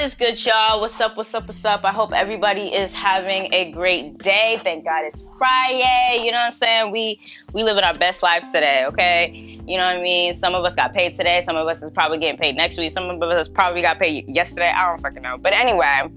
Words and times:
Is 0.00 0.14
good, 0.14 0.42
y'all? 0.46 0.80
What's 0.80 0.98
up? 0.98 1.14
What's 1.18 1.34
up? 1.34 1.46
What's 1.46 1.62
up? 1.62 1.84
I 1.84 1.92
hope 1.92 2.14
everybody 2.14 2.72
is 2.72 2.94
having 2.94 3.52
a 3.52 3.70
great 3.70 4.16
day. 4.16 4.58
Thank 4.62 4.86
God 4.86 5.04
it's 5.04 5.22
Friday. 5.36 6.22
You 6.24 6.32
know 6.32 6.38
what 6.38 6.44
I'm 6.44 6.50
saying? 6.52 6.90
We 6.90 7.20
we 7.52 7.64
living 7.64 7.84
our 7.84 7.92
best 7.92 8.22
lives 8.22 8.46
today, 8.46 8.86
okay? 8.86 9.60
You 9.66 9.76
know 9.76 9.84
what 9.84 9.98
I 9.98 10.00
mean? 10.00 10.32
Some 10.32 10.54
of 10.54 10.64
us 10.64 10.74
got 10.74 10.94
paid 10.94 11.12
today. 11.12 11.42
Some 11.42 11.54
of 11.54 11.68
us 11.68 11.82
is 11.82 11.90
probably 11.90 12.16
getting 12.16 12.38
paid 12.38 12.56
next 12.56 12.78
week. 12.78 12.92
Some 12.92 13.10
of 13.10 13.22
us 13.22 13.46
probably 13.46 13.82
got 13.82 13.98
paid 13.98 14.26
yesterday. 14.26 14.72
I 14.74 14.88
don't 14.88 15.02
fucking 15.02 15.20
know. 15.20 15.36
But 15.36 15.52
anyway, 15.52 16.08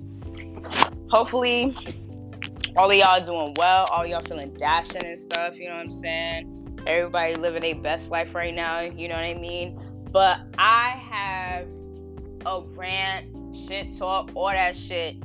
hopefully 1.09 1.75
all 2.77 2.89
of 2.89 2.95
y'all 2.95 3.25
doing 3.25 3.53
well. 3.57 3.87
All 3.91 4.05
y'all 4.05 4.21
feeling 4.21 4.53
dashing 4.53 5.03
and 5.03 5.19
stuff. 5.19 5.57
You 5.57 5.67
know 5.67 5.75
what 5.75 5.81
I'm 5.81 5.91
saying? 5.91 6.79
Everybody 6.87 7.35
living 7.35 7.61
their 7.61 7.75
best 7.75 8.09
life 8.09 8.33
right 8.33 8.55
now. 8.55 8.79
You 8.79 9.09
know 9.09 9.15
what 9.15 9.25
I 9.25 9.33
mean? 9.33 9.77
But 10.09 10.39
I 10.57 10.91
have 11.11 11.67
a 12.45 12.61
rant, 12.75 13.42
shit 13.53 13.97
talk, 13.97 14.31
all 14.35 14.49
that 14.49 14.75
shit 14.75 15.19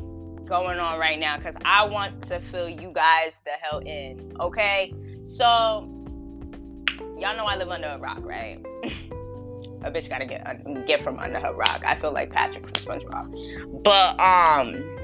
going 0.46 0.78
on 0.78 0.98
right 0.98 1.18
now 1.18 1.37
because 1.37 1.55
I 1.64 1.84
want 1.84 2.23
to 2.28 2.41
fill 2.41 2.68
you 2.68 2.91
guys 2.92 3.41
the 3.45 3.51
hell 3.51 3.80
in. 3.80 4.32
Okay? 4.41 4.95
So, 5.27 5.88
y'all 7.18 7.37
know 7.37 7.45
I 7.45 7.56
live 7.56 7.68
under 7.68 7.88
a 7.88 7.98
rock, 7.98 8.20
right? 8.23 8.64
a 9.82 9.91
bitch 9.91 10.09
gotta 10.09 10.27
get 10.27 10.87
get 10.87 11.04
from 11.04 11.18
under 11.18 11.38
her 11.38 11.54
rock. 11.54 11.82
I 11.87 11.95
feel 11.95 12.12
like 12.12 12.30
Patrick 12.30 12.64
from 12.64 13.01
SpongeBob. 13.01 13.82
But 13.82 14.18
um 14.20 14.96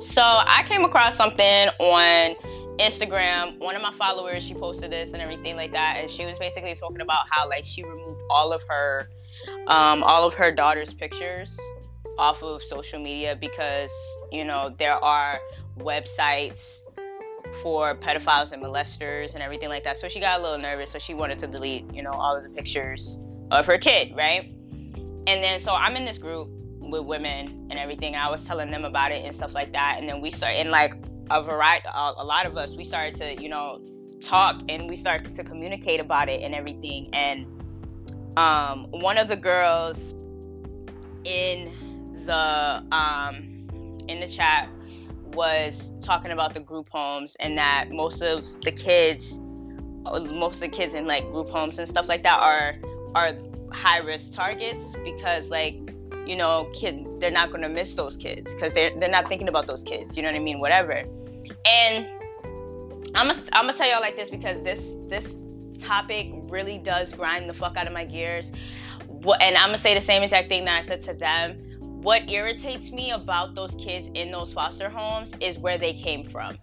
so 0.00 0.22
I 0.22 0.62
came 0.66 0.84
across 0.84 1.16
something 1.16 1.68
on 1.78 2.34
Instagram. 2.78 3.58
One 3.58 3.76
of 3.76 3.82
my 3.82 3.92
followers, 3.92 4.42
she 4.42 4.54
posted 4.54 4.90
this 4.90 5.12
and 5.12 5.20
everything 5.20 5.56
like 5.56 5.72
that, 5.72 5.96
and 5.98 6.08
she 6.08 6.24
was 6.24 6.38
basically 6.38 6.74
talking 6.74 7.00
about 7.00 7.26
how 7.30 7.48
like 7.48 7.64
she 7.64 7.84
removed 7.84 8.20
all 8.30 8.52
of 8.52 8.62
her 8.68 9.08
um, 9.66 10.02
all 10.02 10.24
of 10.24 10.34
her 10.34 10.50
daughter's 10.50 10.92
pictures 10.92 11.58
off 12.20 12.42
of 12.42 12.62
social 12.62 13.00
media 13.00 13.34
because 13.34 13.90
you 14.30 14.44
know 14.44 14.74
there 14.78 15.02
are 15.02 15.40
websites 15.78 16.82
for 17.62 17.96
pedophiles 17.96 18.52
and 18.52 18.62
molesters 18.62 19.34
and 19.34 19.42
everything 19.42 19.68
like 19.68 19.82
that. 19.84 19.96
So 19.96 20.06
she 20.06 20.20
got 20.20 20.38
a 20.38 20.42
little 20.42 20.58
nervous, 20.58 20.90
so 20.92 20.98
she 20.98 21.14
wanted 21.14 21.38
to 21.40 21.46
delete, 21.46 21.92
you 21.92 22.02
know, 22.02 22.12
all 22.12 22.36
of 22.36 22.44
the 22.44 22.50
pictures 22.50 23.18
of 23.50 23.66
her 23.66 23.78
kid, 23.78 24.14
right? 24.14 24.52
And 25.26 25.42
then 25.42 25.58
so 25.58 25.72
I'm 25.72 25.96
in 25.96 26.04
this 26.04 26.18
group 26.18 26.48
with 26.80 27.04
women 27.04 27.68
and 27.70 27.78
everything. 27.78 28.14
And 28.14 28.22
I 28.22 28.30
was 28.30 28.44
telling 28.44 28.70
them 28.70 28.84
about 28.84 29.12
it 29.12 29.24
and 29.24 29.34
stuff 29.34 29.54
like 29.54 29.72
that. 29.72 29.96
And 29.98 30.08
then 30.08 30.20
we 30.20 30.30
start 30.30 30.54
and 30.54 30.70
like 30.70 30.94
a 31.30 31.42
variety, 31.42 31.86
a 31.94 32.24
lot 32.24 32.46
of 32.46 32.56
us, 32.56 32.76
we 32.76 32.84
started 32.84 33.14
to, 33.16 33.42
you 33.42 33.48
know, 33.48 33.80
talk 34.20 34.60
and 34.68 34.88
we 34.88 34.96
started 34.96 35.34
to 35.34 35.44
communicate 35.44 36.02
about 36.02 36.28
it 36.28 36.42
and 36.42 36.54
everything. 36.54 37.08
And 37.12 37.46
um, 38.36 38.86
one 38.90 39.16
of 39.18 39.28
the 39.28 39.36
girls 39.36 39.98
in 41.24 41.70
the 42.26 42.84
um, 42.92 43.68
in 44.08 44.20
the 44.20 44.26
chat 44.26 44.68
was 45.32 45.92
talking 46.02 46.32
about 46.32 46.54
the 46.54 46.60
group 46.60 46.88
homes 46.90 47.36
and 47.40 47.56
that 47.56 47.90
most 47.90 48.20
of 48.20 48.44
the 48.62 48.72
kids 48.72 49.38
most 50.02 50.54
of 50.56 50.60
the 50.60 50.68
kids 50.68 50.94
in 50.94 51.06
like 51.06 51.22
group 51.30 51.48
homes 51.50 51.78
and 51.78 51.86
stuff 51.86 52.08
like 52.08 52.22
that 52.22 52.40
are 52.40 52.74
are 53.14 53.32
high 53.70 53.98
risk 53.98 54.32
targets 54.32 54.94
because 55.04 55.50
like 55.50 55.74
you 56.26 56.34
know 56.34 56.68
kid 56.72 57.06
they're 57.20 57.30
not 57.30 57.50
going 57.50 57.62
to 57.62 57.68
miss 57.68 57.94
those 57.94 58.16
kids 58.16 58.52
because 58.54 58.72
they're 58.72 58.90
they're 58.98 59.10
not 59.10 59.28
thinking 59.28 59.48
about 59.48 59.66
those 59.66 59.84
kids 59.84 60.16
you 60.16 60.22
know 60.22 60.28
what 60.28 60.34
i 60.34 60.40
mean 60.40 60.58
whatever 60.58 61.04
and 61.66 62.08
i'm 63.14 63.28
gonna 63.28 63.38
I'm 63.52 63.66
gonna 63.66 63.74
tell 63.74 63.88
y'all 63.88 64.00
like 64.00 64.16
this 64.16 64.30
because 64.30 64.62
this 64.62 64.94
this 65.08 65.36
topic 65.80 66.32
really 66.48 66.78
does 66.78 67.12
grind 67.12 67.48
the 67.48 67.54
fuck 67.54 67.76
out 67.76 67.86
of 67.86 67.92
my 67.92 68.04
gears. 68.04 68.52
And 69.08 69.56
I'm 69.56 69.68
gonna 69.68 69.78
say 69.78 69.94
the 69.94 70.00
same 70.00 70.22
exact 70.22 70.48
thing 70.48 70.64
that 70.66 70.78
I 70.78 70.82
said 70.82 71.02
to 71.02 71.14
them. 71.14 71.69
What 72.02 72.30
irritates 72.30 72.90
me 72.90 73.10
about 73.10 73.54
those 73.54 73.74
kids 73.74 74.10
in 74.14 74.30
those 74.30 74.54
foster 74.54 74.88
homes 74.88 75.32
is 75.38 75.58
where 75.58 75.76
they 75.76 75.92
came 75.92 76.30
from. 76.30 76.56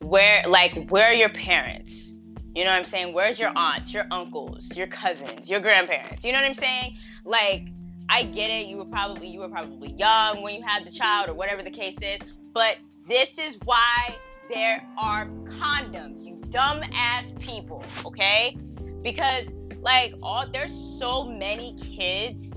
Where, 0.00 0.42
like, 0.48 0.88
where 0.90 1.06
are 1.06 1.14
your 1.14 1.28
parents? 1.28 2.16
You 2.56 2.64
know 2.64 2.70
what 2.70 2.78
I'm 2.78 2.84
saying? 2.84 3.14
Where's 3.14 3.38
your 3.38 3.56
aunts, 3.56 3.94
your 3.94 4.06
uncles, 4.10 4.76
your 4.76 4.88
cousins, 4.88 5.48
your 5.48 5.60
grandparents? 5.60 6.24
You 6.24 6.32
know 6.32 6.40
what 6.40 6.46
I'm 6.46 6.54
saying? 6.54 6.96
Like, 7.24 7.68
I 8.08 8.24
get 8.24 8.50
it. 8.50 8.66
You 8.66 8.78
were 8.78 8.84
probably 8.86 9.28
you 9.28 9.38
were 9.38 9.48
probably 9.48 9.92
young 9.92 10.42
when 10.42 10.56
you 10.56 10.62
had 10.62 10.84
the 10.84 10.90
child 10.90 11.28
or 11.28 11.34
whatever 11.34 11.62
the 11.62 11.70
case 11.70 11.98
is, 12.02 12.20
but 12.52 12.78
this 13.06 13.38
is 13.38 13.56
why 13.64 14.16
there 14.52 14.84
are 14.98 15.26
condoms. 15.44 16.26
You 16.26 16.42
dumb 16.50 16.82
ass 16.92 17.32
people, 17.38 17.84
okay? 18.04 18.56
Because 19.02 19.46
like 19.82 20.14
all 20.20 20.50
there's 20.50 20.72
so 20.98 21.22
many 21.22 21.76
kids 21.76 22.54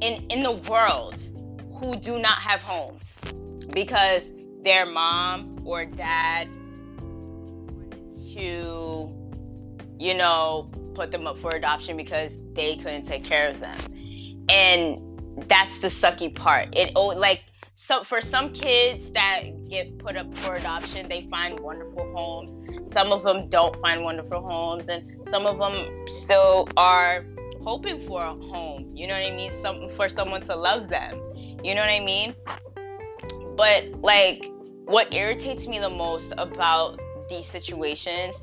in 0.00 0.26
in 0.30 0.42
the 0.42 0.60
world 0.68 1.14
who 1.76 1.96
do 1.96 2.18
not 2.18 2.38
have 2.38 2.62
homes 2.62 3.02
because 3.72 4.32
their 4.62 4.86
mom 4.86 5.60
or 5.64 5.84
dad 5.84 6.48
wanted 7.68 8.34
to 8.34 9.10
you 9.98 10.14
know 10.14 10.70
put 10.94 11.10
them 11.10 11.26
up 11.26 11.38
for 11.38 11.54
adoption 11.54 11.96
because 11.96 12.36
they 12.54 12.76
couldn't 12.76 13.04
take 13.04 13.24
care 13.24 13.50
of 13.50 13.60
them 13.60 13.78
and 14.48 15.00
that's 15.48 15.78
the 15.78 15.88
sucky 15.88 16.34
part 16.34 16.68
it 16.74 16.92
oh 16.94 17.06
like 17.06 17.40
so 17.76 18.04
for 18.04 18.20
some 18.20 18.52
kids 18.52 19.10
that 19.12 19.42
get 19.68 19.98
put 19.98 20.16
up 20.16 20.36
for 20.38 20.54
adoption, 20.54 21.08
they 21.08 21.26
find 21.28 21.58
wonderful 21.60 22.10
homes. 22.14 22.90
Some 22.90 23.12
of 23.12 23.24
them 23.24 23.48
don't 23.50 23.76
find 23.76 24.02
wonderful 24.02 24.40
homes, 24.40 24.88
and 24.88 25.28
some 25.28 25.44
of 25.46 25.58
them 25.58 26.06
still 26.06 26.68
are 26.76 27.26
hoping 27.62 28.00
for 28.00 28.22
a 28.22 28.30
home. 28.30 28.90
You 28.94 29.06
know 29.06 29.14
what 29.14 29.30
I 29.30 29.34
mean? 29.34 29.50
Some 29.50 29.90
for 29.90 30.08
someone 30.08 30.40
to 30.42 30.56
love 30.56 30.88
them. 30.88 31.20
You 31.64 31.74
know 31.74 31.80
what 31.80 31.90
I 31.90 32.00
mean? 32.00 32.34
But 33.56 34.02
like, 34.02 34.44
what 34.84 35.14
irritates 35.14 35.66
me 35.66 35.78
the 35.78 35.88
most 35.88 36.34
about 36.36 37.00
these 37.30 37.46
situations 37.46 38.42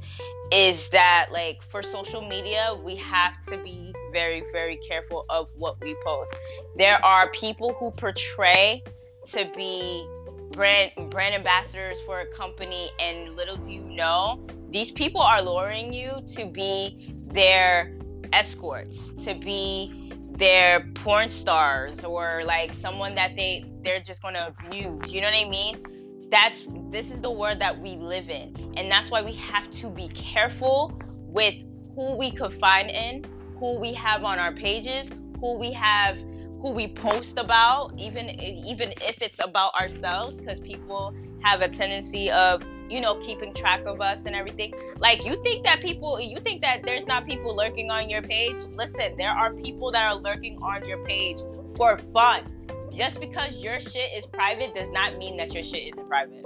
is 0.52 0.90
that 0.90 1.30
like 1.31 1.62
for 1.62 1.84
social 1.84 2.28
media 2.28 2.76
we 2.84 2.96
have 2.96 3.40
to 3.46 3.58
be 3.58 3.94
very 4.12 4.44
very 4.52 4.76
careful 4.78 5.26
of 5.30 5.48
what 5.56 5.80
we 5.81 5.96
post 6.04 6.30
there 6.76 7.04
are 7.06 7.30
people 7.30 7.74
who 7.74 7.92
portray 7.92 8.84
to 9.24 9.50
be 9.56 10.06
brand 10.52 10.92
brand 11.10 11.36
ambassadors 11.36 12.02
for 12.02 12.22
a 12.22 12.26
company 12.26 12.90
and 13.00 13.36
little 13.36 13.56
do 13.56 13.72
you 13.72 13.84
know 13.84 14.46
these 14.72 14.92
people 14.92 15.22
are 15.22 15.42
luring 15.42 15.94
you 15.94 16.22
to 16.28 16.46
be 16.48 17.14
their 17.28 17.96
escorts 18.34 19.12
to 19.24 19.36
be 19.36 20.00
their 20.41 20.81
porn 20.96 21.29
stars 21.29 22.03
or 22.03 22.44
like 22.46 22.74
someone 22.74 23.13
that 23.16 23.35
they 23.35 23.72
they're 23.84 24.02
just 24.02 24.22
to 24.24 24.47
abuse 24.47 25.13
you 25.13 25.22
know 25.22 25.28
what 25.28 25.46
i 25.46 25.47
mean? 25.47 26.28
That's 26.31 26.66
this 26.90 27.12
is 27.12 27.22
the 27.22 27.31
world 27.31 27.59
that 27.59 27.79
we 27.79 27.96
live 27.97 28.29
in 28.29 28.74
and 28.75 28.91
that's 28.91 29.12
why 29.12 29.22
we 29.22 29.34
have 29.34 29.69
to 29.81 29.90
be 29.90 30.07
careful 30.09 31.00
with 31.28 31.53
who 31.96 32.18
we 32.18 32.31
confide 32.31 32.90
in 32.90 33.24
who 33.59 33.80
we 33.80 33.94
have 33.94 34.24
on 34.24 34.40
our 34.40 34.53
pages 34.53 35.12
who 35.40 35.59
we 35.59 35.72
have 35.74 36.18
who 36.62 36.72
we 36.72 36.88
post 36.88 37.38
about, 37.38 37.91
even 37.97 38.30
even 38.30 38.94
if 39.01 39.22
it's 39.22 39.40
about 39.44 39.74
ourselves, 39.74 40.40
because 40.40 40.59
people 40.59 41.13
have 41.41 41.62
a 41.62 41.68
tendency 41.68 42.30
of 42.30 42.63
you 42.91 43.00
know 43.02 43.16
keeping 43.16 43.53
track 43.53 43.85
of 43.85 44.02
us 44.02 44.25
and 44.25 44.35
everything. 44.35 44.74
Like 44.97 45.25
you 45.25 45.41
think 45.44 45.63
that 45.63 45.81
people, 45.81 46.19
you 46.19 46.40
think 46.40 46.62
that 46.62 46.84
there's 46.84 47.07
not 47.07 47.25
people 47.25 47.56
lurking 47.56 47.90
on 47.90 48.09
your 48.09 48.22
page. 48.22 48.62
Listen, 48.74 49.16
there 49.18 49.31
are 49.31 49.53
people 49.53 49.91
that 49.91 50.12
are 50.12 50.16
lurking 50.16 50.57
on 50.62 50.88
your 50.88 51.03
page 51.06 51.38
for 51.75 51.97
fun. 52.13 52.44
Just 52.91 53.22
because 53.22 53.63
your 53.63 53.80
shit 53.80 54.12
is 54.16 54.25
private 54.25 54.75
does 54.75 54.91
not 54.91 55.18
mean 55.18 55.38
that 55.38 55.53
your 55.53 55.63
shit 55.63 55.94
isn't 55.94 56.07
private. 56.09 56.44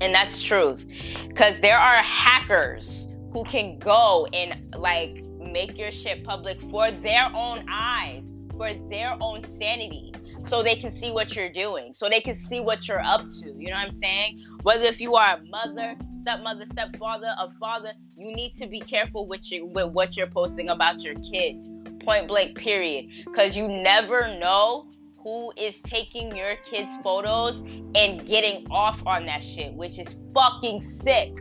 And 0.00 0.14
that's 0.14 0.42
truth. 0.42 0.86
Because 1.28 1.60
there 1.60 1.78
are 1.78 1.96
hackers 1.96 3.08
who 3.32 3.44
can 3.44 3.78
go 3.78 4.26
and 4.32 4.74
like 4.76 5.22
make 5.38 5.78
your 5.78 5.90
shit 5.90 6.24
public 6.24 6.58
for 6.70 6.90
their 6.90 7.26
own 7.34 7.64
eyes 7.70 8.32
for 8.56 8.72
their 8.88 9.16
own 9.20 9.44
sanity 9.44 10.12
so 10.40 10.62
they 10.62 10.76
can 10.76 10.90
see 10.90 11.10
what 11.10 11.34
you're 11.34 11.52
doing, 11.52 11.92
so 11.92 12.08
they 12.08 12.20
can 12.20 12.36
see 12.36 12.60
what 12.60 12.86
you're 12.86 13.02
up 13.02 13.22
to. 13.40 13.54
You 13.58 13.70
know 13.70 13.76
what 13.76 13.88
I'm 13.88 13.94
saying? 13.94 14.44
Whether 14.62 14.84
if 14.84 15.00
you 15.00 15.16
are 15.16 15.36
a 15.36 15.42
mother, 15.44 15.96
stepmother, 16.12 16.66
stepfather, 16.66 17.34
a 17.38 17.50
father, 17.58 17.92
you 18.16 18.34
need 18.34 18.52
to 18.58 18.66
be 18.66 18.80
careful 18.80 19.26
with 19.26 19.50
your 19.50 19.66
with 19.66 19.92
what 19.92 20.16
you're 20.16 20.26
posting 20.26 20.68
about 20.68 21.02
your 21.02 21.14
kids. 21.14 21.64
Point 22.04 22.28
blank, 22.28 22.56
period. 22.56 23.06
Because 23.24 23.56
you 23.56 23.66
never 23.68 24.38
know 24.38 24.88
who 25.18 25.52
is 25.56 25.80
taking 25.80 26.36
your 26.36 26.54
kids' 26.68 26.92
photos 27.02 27.56
and 27.96 28.24
getting 28.26 28.66
off 28.70 29.02
on 29.06 29.26
that 29.26 29.42
shit, 29.42 29.72
which 29.74 29.98
is 29.98 30.14
fucking 30.32 30.80
sick. 30.80 31.32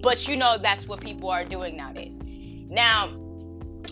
But 0.00 0.28
you 0.28 0.36
know 0.36 0.58
that's 0.58 0.86
what 0.86 1.00
people 1.00 1.30
are 1.30 1.44
doing 1.44 1.76
nowadays. 1.76 2.18
Now, 2.68 3.08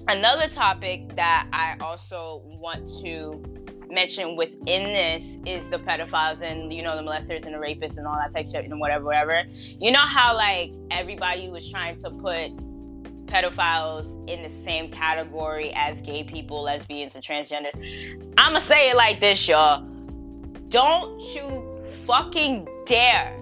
another 0.08 0.48
topic 0.48 1.16
that 1.16 1.48
I 1.52 1.76
also 1.80 2.42
want 2.44 2.86
to 3.02 3.42
mention 3.90 4.36
within 4.36 4.84
this 4.84 5.38
is 5.46 5.68
the 5.68 5.78
pedophiles 5.78 6.42
and 6.42 6.72
you 6.72 6.82
know 6.82 6.96
the 6.96 7.02
molesters 7.02 7.44
and 7.44 7.54
the 7.54 7.58
rapists 7.58 7.98
and 7.98 8.06
all 8.06 8.16
that 8.16 8.32
type 8.32 8.50
shit 8.50 8.64
and 8.64 8.80
whatever, 8.80 9.04
whatever. 9.04 9.42
You 9.78 9.90
know 9.90 10.00
how 10.00 10.34
like 10.34 10.72
everybody 10.90 11.48
was 11.48 11.68
trying 11.68 11.98
to 12.00 12.10
put 12.10 12.56
pedophiles 13.26 14.28
in 14.28 14.42
the 14.42 14.48
same 14.48 14.90
category 14.90 15.72
as 15.74 16.00
gay 16.02 16.24
people, 16.24 16.62
lesbians, 16.62 17.14
and 17.14 17.24
transgenders. 17.24 18.32
I'ma 18.36 18.58
say 18.58 18.90
it 18.90 18.96
like 18.96 19.20
this, 19.20 19.48
y'all. 19.48 19.86
Don't 20.68 21.20
you 21.34 21.64
fucking 22.06 22.68
dare 22.86 23.36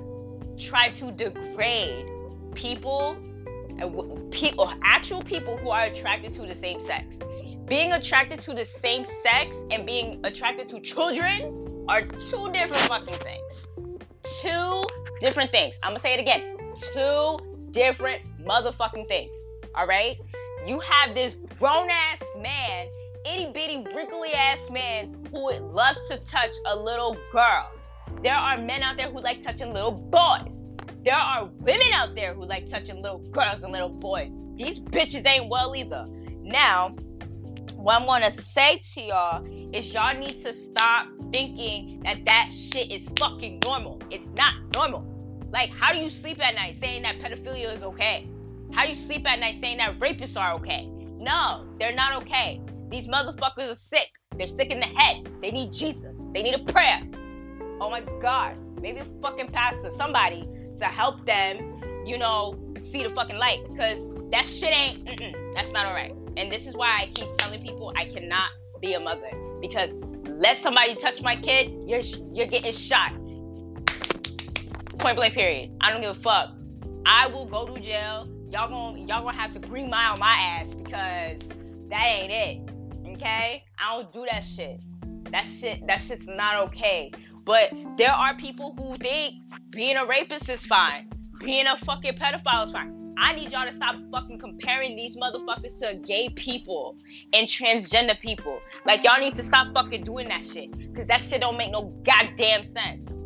try 0.58 0.90
to 0.90 1.12
degrade 1.12 2.06
people, 2.54 3.16
uh, 3.80 3.88
people, 4.30 4.72
actual 4.82 5.22
people 5.22 5.56
who 5.56 5.70
are 5.70 5.84
attracted 5.84 6.34
to 6.34 6.42
the 6.42 6.54
same 6.54 6.80
sex. 6.80 7.18
Being 7.69 7.93
attracted 7.93 8.41
to 8.43 8.55
the 8.55 8.65
same 8.65 9.05
sex 9.23 9.56
and 9.70 9.87
being 9.87 10.20
attracted 10.25 10.70
to 10.70 10.81
children 10.81 11.85
are 11.87 12.00
two 12.00 12.50
different 12.50 12.82
fucking 12.85 13.19
things. 13.19 13.67
Two 14.41 14.82
different 15.20 15.53
things. 15.53 15.75
I'm 15.82 15.91
gonna 15.91 16.00
say 16.00 16.15
it 16.15 16.20
again. 16.20 16.56
Two 16.94 17.38
different 17.73 18.23
motherfucking 18.43 19.06
things. 19.06 19.35
All 19.75 19.87
right? 19.87 20.17
You 20.67 20.81
have 20.81 21.15
this 21.15 21.37
grown 21.59 21.91
ass 21.91 22.23
man, 22.41 22.87
itty 23.26 23.53
bitty, 23.53 23.87
wrinkly 23.94 24.32
ass 24.32 24.59
man 24.70 25.15
who 25.31 25.53
loves 25.53 25.99
to 26.09 26.17
touch 26.20 26.55
a 26.65 26.75
little 26.75 27.19
girl. 27.31 27.70
There 28.23 28.35
are 28.35 28.56
men 28.56 28.82
out 28.82 28.97
there 28.97 29.11
who 29.11 29.20
like 29.20 29.43
touching 29.43 29.75
little 29.75 29.93
boys. 29.93 30.65
There 31.03 31.15
are 31.15 31.44
women 31.44 31.93
out 31.93 32.15
there 32.15 32.32
who 32.32 32.47
like 32.47 32.67
touching 32.70 33.03
little 33.03 33.19
girls 33.31 33.62
and 33.62 33.73
little 33.73 33.91
boys. 33.91 34.32
These 34.56 34.81
bitches 34.81 35.26
ain't 35.26 35.50
well 35.50 35.76
either. 35.76 36.06
Now, 36.43 36.97
what 37.78 37.94
I'm 37.94 38.06
gonna 38.06 38.32
say 38.32 38.82
to 38.94 39.00
y'all 39.00 39.46
is 39.72 39.92
y'all 39.92 40.19
need 40.19 40.42
to 40.44 40.52
stop 40.52 41.06
thinking 41.32 42.00
that 42.02 42.25
that 42.25 42.50
shit 42.52 42.90
is 42.90 43.08
fucking 43.16 43.60
normal. 43.64 44.00
It's 44.10 44.26
not 44.36 44.54
normal. 44.75 45.06
Like, 45.52 45.70
how 45.70 45.92
do 45.92 46.00
you 46.00 46.10
sleep 46.10 46.44
at 46.44 46.56
night 46.56 46.76
saying 46.80 47.02
that 47.02 47.20
pedophilia 47.20 47.76
is 47.76 47.84
okay? 47.84 48.28
How 48.72 48.84
do 48.84 48.90
you 48.90 48.96
sleep 48.96 49.25
at 49.28 49.38
night 49.38 49.60
saying 49.60 49.78
that 49.78 49.96
rapists 50.00 50.36
are 50.36 50.54
okay? 50.54 50.88
No, 51.19 51.69
they're 51.78 51.94
not 51.94 52.20
okay. 52.22 52.60
These 52.90 53.06
motherfuckers 53.06 53.70
are 53.70 53.75
sick. 53.75 54.08
They're 54.36 54.48
sick 54.48 54.70
in 54.70 54.81
the 54.81 54.86
head. 54.86 55.31
They 55.40 55.52
need 55.52 55.72
Jesus. 55.72 56.14
They 56.34 56.42
need 56.42 56.54
a 56.54 56.72
prayer. 56.72 57.02
Oh 57.81 57.90
my 57.90 58.02
God. 58.20 58.56
Maybe 58.81 58.98
a 58.98 59.06
fucking 59.22 59.52
pastor, 59.52 59.92
somebody 59.96 60.48
to 60.81 60.84
help 60.84 61.24
them, 61.24 61.97
you 62.08 62.16
know, 62.19 62.58
see 62.81 63.02
the 63.02 63.10
fucking 63.10 63.37
light. 63.37 63.60
Because 63.70 64.00
that 64.31 64.46
shit 64.46 64.70
ain't, 64.70 65.06
that's 65.55 65.70
not 65.70 65.87
all 65.87 65.94
right. 65.94 66.14
And 66.37 66.50
this 66.50 66.66
is 66.66 66.75
why 66.75 67.02
I 67.02 67.06
keep 67.12 67.28
telling 67.38 67.62
people 67.62 67.93
I 67.96 68.06
cannot 68.06 68.50
be 68.81 68.94
a 68.94 69.00
mother. 69.00 69.31
Because 69.60 69.93
let 70.25 70.56
somebody 70.56 70.94
touch 70.94 71.20
my 71.20 71.37
kid, 71.37 71.72
you're, 71.87 72.00
you're 72.32 72.46
getting 72.46 72.72
shot. 72.72 73.12
Point 74.99 75.16
blank, 75.16 75.34
period. 75.34 75.70
I 75.81 75.93
don't 75.93 76.00
give 76.00 76.16
a 76.16 76.20
fuck. 76.20 76.50
I 77.06 77.26
will 77.28 77.46
go 77.46 77.66
to 77.66 77.81
jail. 77.81 78.28
Y'all 78.50 78.69
gonna 78.69 78.99
y'all 79.00 79.22
gonna 79.22 79.37
have 79.37 79.52
to 79.52 79.58
green 79.58 79.90
mile 79.90 80.16
my 80.16 80.34
ass 80.34 80.69
because 80.69 81.40
that 81.90 82.05
ain't 82.05 82.32
it. 82.32 83.10
Okay? 83.14 83.62
I 83.78 83.94
don't 83.94 84.12
do 84.12 84.26
that 84.31 84.43
shit. 84.43 84.81
That 85.31 85.46
shit 85.46 85.87
that 85.87 86.00
shit's 86.00 86.26
not 86.26 86.56
okay. 86.69 87.12
But 87.44 87.70
there 87.96 88.10
are 88.10 88.34
people 88.37 88.75
who 88.76 88.96
think 88.96 89.37
being 89.70 89.96
a 89.96 90.06
rapist 90.06 90.49
is 90.49 90.64
fine. 90.64 91.10
Being 91.40 91.67
a 91.67 91.76
fucking 91.76 92.14
pedophile 92.14 92.64
is 92.64 92.73
fine. 92.73 93.14
I 93.20 93.35
need 93.35 93.52
y'all 93.52 93.67
to 93.67 93.73
stop 93.73 93.96
fucking 94.12 94.38
comparing 94.38 94.94
these 94.94 95.17
motherfuckers 95.17 95.79
to 95.81 95.96
gay 95.96 96.29
people 96.31 96.96
and 97.32 97.49
transgender 97.49 98.19
people. 98.20 98.61
Like 98.87 99.05
y'all 99.05 99.19
need 99.19 99.35
to 99.35 99.43
stop 99.43 99.73
fucking 99.75 100.05
doing 100.05 100.29
that 100.29 100.44
shit. 100.44 100.70
Cause 100.94 101.06
that 101.06 101.20
shit 101.20 101.40
don't 101.40 101.56
make 101.56 101.73
no 101.73 101.93
goddamn 102.05 102.64
sense. 102.64 103.17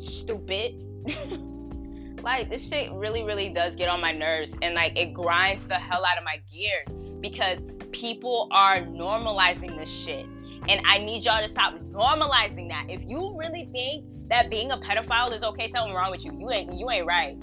Stupid. 0.00 0.84
like 2.22 2.50
this 2.50 2.68
shit 2.68 2.92
really, 2.92 3.22
really 3.22 3.48
does 3.48 3.74
get 3.74 3.88
on 3.88 4.00
my 4.00 4.12
nerves 4.12 4.54
and 4.60 4.74
like 4.74 4.96
it 4.98 5.14
grinds 5.14 5.66
the 5.66 5.76
hell 5.76 6.04
out 6.04 6.18
of 6.18 6.24
my 6.24 6.40
gears 6.52 6.92
because 7.20 7.64
people 7.92 8.48
are 8.50 8.80
normalizing 8.80 9.78
this 9.78 9.90
shit. 9.90 10.26
And 10.68 10.82
I 10.86 10.98
need 10.98 11.24
y'all 11.24 11.42
to 11.42 11.48
stop 11.48 11.74
normalizing 11.90 12.68
that. 12.68 12.86
If 12.88 13.04
you 13.06 13.34
really 13.38 13.68
think 13.72 14.04
that 14.28 14.50
being 14.50 14.72
a 14.72 14.76
pedophile 14.76 15.32
is 15.32 15.42
okay, 15.42 15.68
something 15.68 15.94
wrong 15.94 16.10
with 16.10 16.24
you. 16.24 16.32
You 16.38 16.50
ain't 16.50 16.74
you 16.74 16.90
ain't 16.90 17.06
right. 17.06 17.38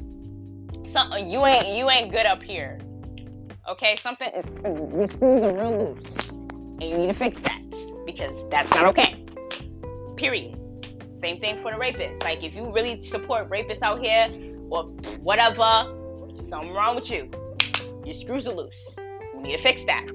Something 0.84 1.30
you 1.30 1.46
ain't 1.46 1.68
you 1.68 1.90
ain't 1.90 2.12
good 2.12 2.26
up 2.26 2.42
here. 2.42 2.80
Okay, 3.68 3.96
something 3.96 4.30
your 4.64 5.10
screws 5.10 5.42
are 5.42 5.54
real 5.54 5.96
loose. 5.96 6.28
And 6.30 6.84
you 6.84 6.98
need 6.98 7.08
to 7.08 7.14
fix 7.14 7.40
that. 7.42 7.62
Because 8.06 8.48
that's 8.50 8.70
not 8.72 8.86
okay. 8.86 9.26
Period. 10.16 10.60
Same 11.22 11.40
thing 11.40 11.62
for 11.62 11.72
the 11.72 11.78
rapists. 11.78 12.22
Like 12.24 12.44
if 12.44 12.54
you 12.54 12.72
really 12.72 13.04
support 13.04 13.50
rapists 13.50 13.82
out 13.82 14.00
here 14.00 14.28
or 14.70 14.84
whatever, 15.22 15.96
something 16.50 16.72
wrong 16.72 16.96
with 16.96 17.10
you. 17.10 17.30
Your 18.06 18.14
screws 18.14 18.48
are 18.48 18.54
loose. 18.54 18.96
You 18.98 19.42
need 19.42 19.58
to 19.58 19.64
fix 19.64 19.84
that. 19.86 20.06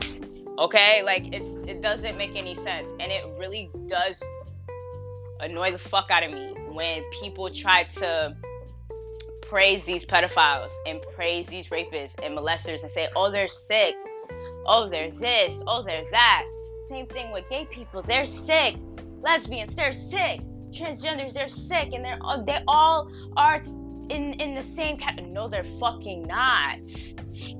Okay? 0.58 1.02
Like 1.02 1.32
it's 1.32 1.48
it 1.68 1.82
doesn't 1.82 2.16
make 2.16 2.36
any 2.36 2.54
sense. 2.54 2.92
And 3.00 3.10
it 3.10 3.24
really 3.38 3.70
does 3.88 4.16
annoy 5.40 5.72
the 5.72 5.78
fuck 5.78 6.10
out 6.10 6.22
of 6.22 6.30
me 6.30 6.54
when 6.68 7.02
people 7.10 7.50
try 7.50 7.84
to 7.84 8.36
praise 9.50 9.82
these 9.84 10.04
pedophiles 10.04 10.70
and 10.86 11.02
praise 11.16 11.44
these 11.46 11.66
rapists 11.66 12.14
and 12.22 12.38
molesters 12.38 12.82
and 12.82 12.92
say, 12.92 13.08
oh, 13.16 13.32
they're 13.32 13.48
sick. 13.48 13.96
Oh, 14.64 14.88
they're 14.88 15.10
this. 15.10 15.60
Oh, 15.66 15.82
they're 15.82 16.08
that. 16.12 16.44
Same 16.88 17.08
thing 17.08 17.32
with 17.32 17.44
gay 17.50 17.66
people. 17.68 18.00
They're 18.00 18.24
sick. 18.24 18.76
Lesbians, 19.20 19.74
they're 19.74 19.90
sick. 19.90 20.40
Transgenders, 20.70 21.32
they're 21.32 21.48
sick. 21.48 21.92
And 21.92 22.04
they're 22.04 22.18
all, 22.20 22.44
they 22.44 22.58
all 22.68 23.10
are 23.36 23.56
in, 24.08 24.34
in 24.34 24.54
the 24.54 24.64
same 24.76 24.96
category. 24.96 25.32
No, 25.32 25.48
they're 25.48 25.66
fucking 25.80 26.22
not. 26.28 26.78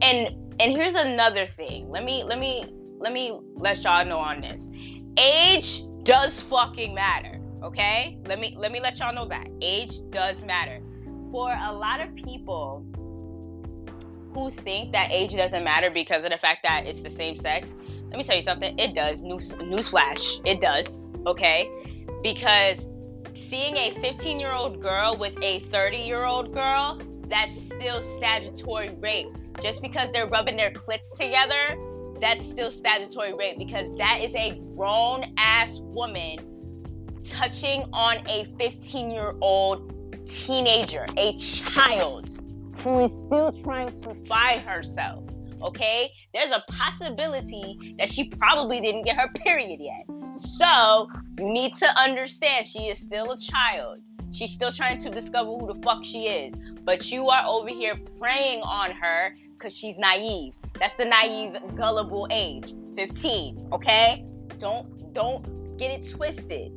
And 0.00 0.28
and 0.60 0.72
here's 0.72 0.94
another 0.94 1.48
thing. 1.56 1.88
Let 1.90 2.04
me 2.04 2.22
let 2.22 2.38
me 2.38 2.66
let 2.98 3.12
me 3.12 3.36
let 3.54 3.82
y'all 3.82 4.04
know 4.04 4.19
on 4.19 4.43
this. 4.43 4.66
Age 5.16 5.82
does 6.02 6.38
fucking 6.38 6.94
matter. 6.94 7.40
Okay? 7.62 8.19
Let 8.26 8.38
me 8.38 8.54
let 8.58 8.70
me 8.70 8.81
let 8.81 8.98
y'all 8.98 9.14
know 9.14 9.26
that. 9.28 9.48
Age 9.62 10.00
does 10.10 10.43
matter. 10.43 10.81
For 11.31 11.53
a 11.53 11.73
lot 11.73 12.00
of 12.00 12.15
people 12.15 12.85
who 14.35 14.50
think 14.50 14.93
that 14.93 15.11
age 15.11 15.35
doesn't 15.35 15.62
matter 15.62 15.91
because 15.91 16.25
of 16.25 16.31
the 16.31 16.38
fact 16.38 16.65
that 16.65 16.87
it's 16.87 17.00
the 17.00 17.11
same 17.11 17.37
sex, 17.37 17.75
let 18.09 18.19
me 18.19 18.25
tell 18.25 18.37
you 18.37 18.43
something. 18.43 18.77
It 18.79 18.94
does. 18.94 19.23
News 19.23 19.53
newsflash. 19.55 20.41
It 20.44 20.61
does. 20.61 21.12
Okay? 21.27 21.71
Because 22.23 22.88
seeing 23.35 23.77
a 23.77 23.91
15 24.00 24.41
year 24.41 24.53
old 24.53 24.81
girl 24.81 25.17
with 25.17 25.35
a 25.43 25.61
30 25.61 25.99
year 25.99 26.25
old 26.25 26.53
girl, 26.53 27.00
that's 27.29 27.61
still 27.62 28.03
statutory 28.19 28.91
rape. 29.00 29.29
Just 29.62 29.82
because 29.82 30.11
they're 30.12 30.27
rubbing 30.27 30.56
their 30.56 30.73
clits 30.73 31.17
together, 31.17 31.79
that's 32.21 32.44
still 32.44 32.71
statutory 32.71 33.35
rape 33.35 33.56
because 33.56 33.96
that 33.99 34.20
is 34.20 34.34
a 34.34 34.60
grown 34.75 35.32
ass 35.39 35.79
woman 35.81 36.39
touching 37.25 37.89
on 37.93 38.27
a 38.29 38.44
15 38.58 39.10
year 39.10 39.34
old 39.41 39.99
teenager, 40.26 41.06
a 41.17 41.36
child 41.36 42.29
who 42.79 43.05
is 43.05 43.10
still 43.26 43.52
trying 43.62 44.00
to 44.02 44.14
find 44.26 44.60
herself. 44.60 45.24
Okay? 45.62 46.10
There's 46.32 46.50
a 46.50 46.62
possibility 46.69 47.94
that 47.98 48.08
she 48.08 48.29
probably 48.29 48.81
didn't 48.81 49.05
get 49.05 49.17
her 49.17 49.29
period 49.29 49.81
yet. 49.81 50.06
So, 50.34 51.08
you 51.38 51.50
need 51.50 51.74
to 51.74 51.86
understand 51.98 52.67
she 52.67 52.88
is 52.88 52.98
still 52.98 53.32
a 53.32 53.38
child. 53.38 53.98
She's 54.32 54.52
still 54.52 54.70
trying 54.70 55.00
to 55.00 55.10
discover 55.10 55.50
who 55.50 55.67
the 55.67 55.81
fuck 55.82 56.05
she 56.05 56.29
is. 56.29 56.55
But 56.84 57.10
you 57.10 57.29
are 57.29 57.44
over 57.46 57.69
here 57.69 57.96
preying 58.19 58.62
on 58.62 58.93
her 58.93 59.34
because 59.52 59.76
she's 59.76 59.98
naive. 59.98 60.55
That's 60.79 60.94
the 60.94 61.05
naive, 61.05 61.56
gullible 61.74 62.29
age. 62.31 62.74
15, 62.96 63.69
okay? 63.72 64.24
Don't 64.58 65.12
don't 65.12 65.76
get 65.76 66.00
it 66.00 66.10
twisted 66.10 66.72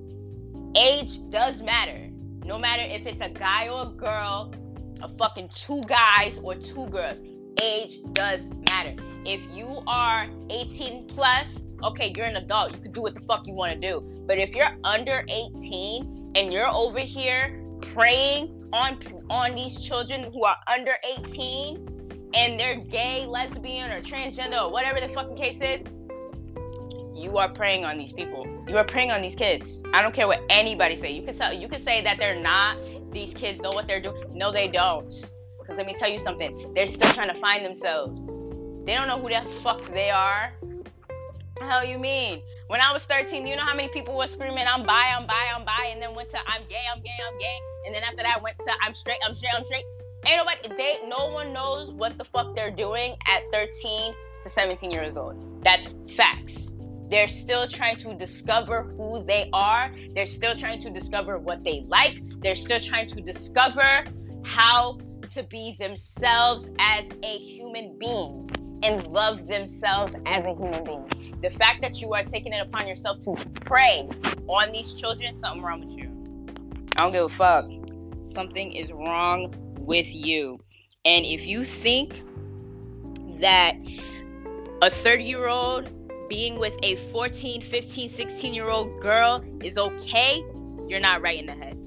age 0.76 1.20
does 1.30 1.62
matter. 1.62 2.10
No 2.46 2.60
matter 2.60 2.84
if 2.84 3.06
it's 3.06 3.22
a 3.22 3.30
guy 3.30 3.70
or 3.70 3.88
a 3.88 3.92
girl, 3.92 4.54
a 5.02 5.08
fucking 5.18 5.50
two 5.56 5.82
guys 5.88 6.38
or 6.44 6.56
two 6.56 6.88
girls, 6.88 7.22
age 7.62 8.00
does 8.12 8.48
matter. 8.70 8.96
If 9.26 9.42
you 9.56 9.82
are 9.88 10.28
18 10.50 11.08
plus, 11.08 11.60
okay, 11.84 12.14
you're 12.16 12.26
an 12.26 12.36
adult. 12.36 12.74
You 12.74 12.80
can 12.80 12.92
do 12.92 13.02
what 13.04 13.16
the 13.16 13.22
fuck 13.22 13.48
you 13.48 13.54
want 13.54 13.74
to 13.74 13.80
do. 13.80 14.24
But 14.28 14.40
if 14.40 14.56
you're 14.56 14.76
under 14.84 15.26
18 15.30 16.34
and 16.36 16.52
you're 16.52 16.68
over 16.68 17.00
here 17.00 17.64
preying 17.82 18.70
on 18.74 19.00
on 19.30 19.56
these 19.56 19.80
children 19.80 20.32
who 20.34 20.44
are 20.44 20.58
under 20.68 20.94
18 21.18 22.32
and 22.34 22.60
they're 22.60 22.78
gay, 22.78 23.26
lesbian, 23.26 23.92
or 23.92 24.02
transgender 24.02 24.64
or 24.64 24.72
whatever 24.72 25.00
the 25.00 25.08
fucking 25.14 25.38
case 25.38 25.62
is, 25.62 25.84
you 27.24 27.38
are 27.38 27.50
preying 27.50 27.86
on 27.86 27.98
these 27.98 28.12
people. 28.12 28.46
You 28.68 28.76
are 28.76 28.84
preying 28.84 29.10
on 29.10 29.22
these 29.22 29.36
kids. 29.36 29.80
I 29.94 30.02
don't 30.02 30.14
care 30.14 30.28
what 30.28 30.42
anybody 30.50 30.96
say. 30.98 31.12
You 31.12 31.24
can 31.24 31.36
tell 31.36 31.54
you 31.54 31.70
can 31.70 31.80
say 31.80 32.02
that 32.02 32.20
they're 32.20 32.40
not. 32.40 32.78
These 33.12 33.34
kids 33.34 33.62
know 33.62 33.70
what 33.70 33.88
they're 33.88 34.02
doing. 34.02 34.26
No, 34.34 34.52
they 34.52 34.68
don't. 34.68 35.10
Because 35.60 35.78
let 35.78 35.86
me 35.86 35.96
tell 35.98 36.12
you 36.12 36.20
something. 36.20 36.74
They're 36.76 36.88
still 36.88 37.12
trying 37.12 37.34
to 37.34 37.40
find 37.40 37.64
themselves. 37.64 38.28
They 38.86 38.96
don't 38.96 39.08
know 39.08 39.20
who 39.20 39.30
the 39.30 39.42
fuck 39.64 39.82
they 39.94 40.10
are. 40.10 40.52
The 40.62 41.66
hell 41.66 41.86
you 41.86 41.98
mean? 41.98 42.42
When 42.68 42.82
I 42.82 42.92
was 42.92 43.04
13, 43.04 43.48
you 43.48 43.56
know 43.56 43.62
how 43.62 43.76
many 43.76 43.88
people 43.88 44.18
were 44.18 44.28
screaming, 44.28 44.66
I'm 44.68 44.86
bi, 44.86 45.14
I'm 45.16 45.26
bi, 45.28 45.48
I'm 45.56 45.64
bi, 45.64 45.90
and 45.92 46.02
then 46.02 46.16
went 46.16 46.30
to 46.32 46.40
I'm 46.40 46.64
gay, 46.68 46.84
I'm 46.94 47.02
gay, 47.02 47.18
I'm 47.32 47.38
gay. 47.38 47.58
And 47.86 47.96
then 47.96 48.04
after 48.04 48.24
that 48.24 48.42
went 48.42 48.58
to 48.60 48.72
I'm 48.82 48.94
straight, 48.94 49.20
I'm 49.26 49.34
straight, 49.34 49.54
I'm 49.56 49.64
straight. 49.64 49.86
Ain't 50.26 50.38
nobody 50.38 50.70
they 50.76 51.08
no 51.08 51.28
one 51.32 51.54
knows 51.54 51.92
what 51.92 52.18
the 52.18 52.26
fuck 52.26 52.56
they're 52.56 52.72
doing 52.72 53.16
at 53.28 53.44
13 53.52 54.14
to 54.42 54.50
17 54.50 54.92
years 54.92 55.16
old. 55.16 55.64
That's 55.64 55.94
facts. 56.16 56.73
They're 57.10 57.28
still 57.28 57.68
trying 57.68 57.98
to 57.98 58.16
discover 58.16 58.84
who 58.98 59.24
they 59.24 59.50
are. 59.54 59.94
They're 60.16 60.26
still 60.26 60.56
trying 60.56 60.82
to 60.82 60.90
discover 60.90 61.38
what 61.38 61.64
they 61.64 61.86
like. 61.88 62.22
They're 62.42 62.56
still 62.56 62.80
trying 62.80 63.08
to 63.08 63.22
discover 63.22 64.04
how 64.44 65.00
to 65.34 65.44
be 65.44 65.76
themselves 65.80 66.70
as 66.80 67.10
a 67.24 67.38
human 67.38 67.98
being 67.98 68.80
and 68.84 69.08
love 69.08 69.48
themselves 69.48 70.16
as 70.26 70.46
a 70.46 70.54
human 70.54 70.84
being. 70.84 71.40
The 71.42 71.50
fact 71.50 71.82
that 71.82 72.02
you 72.02 72.14
are 72.14 72.24
taking 72.24 72.54
it 72.54 72.68
upon 72.68 72.88
yourself 72.88 73.24
to 73.24 73.36
prey 73.66 74.08
on 74.48 74.72
these 74.72 74.96
children, 74.96 75.36
something 75.36 75.64
wrong 75.64 75.86
with 75.86 75.98
you. 75.98 76.10
I 76.98 77.04
don't 77.04 77.12
give 77.12 77.26
a 77.26 77.30
fuck. 77.30 77.66
Something 78.24 78.72
is 78.74 78.92
wrong 78.92 79.54
with 79.80 80.08
you. 80.08 80.60
And 81.06 81.26
if 81.26 81.46
you 81.46 81.64
think 81.66 82.22
that 83.40 83.76
a 84.82 84.90
30 84.90 85.24
year 85.24 85.48
old 85.48 85.90
being 86.34 86.58
with 86.58 86.74
a 86.82 86.96
14, 87.12 87.62
15, 87.62 88.10
16 88.10 88.54
year 88.56 88.68
old 88.68 89.00
girl 89.00 89.44
is 89.62 89.78
okay, 89.78 90.44
you're 90.88 91.00
not 91.00 91.22
right 91.22 91.38
in 91.38 91.46
the 91.46 91.54
head. 91.54 91.78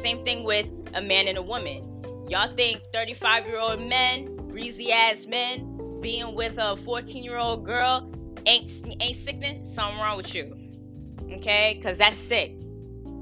Same 0.00 0.24
thing 0.24 0.42
with 0.42 0.66
a 0.94 1.02
man 1.02 1.28
and 1.28 1.36
a 1.36 1.42
woman. 1.42 2.02
Y'all 2.30 2.56
think 2.56 2.80
35 2.94 3.46
year 3.46 3.58
old 3.58 3.82
men, 3.82 4.36
breezy 4.48 4.90
ass 4.90 5.26
men, 5.26 6.00
being 6.00 6.34
with 6.34 6.56
a 6.56 6.78
14 6.78 7.22
year 7.22 7.36
old 7.36 7.62
girl 7.66 8.10
ain't 8.46 8.70
ain't 9.02 9.16
sickening? 9.18 9.66
Something 9.66 10.00
wrong 10.00 10.16
with 10.16 10.34
you. 10.34 10.56
Okay? 11.32 11.74
Because 11.76 11.98
that's 11.98 12.16
sick. 12.16 12.54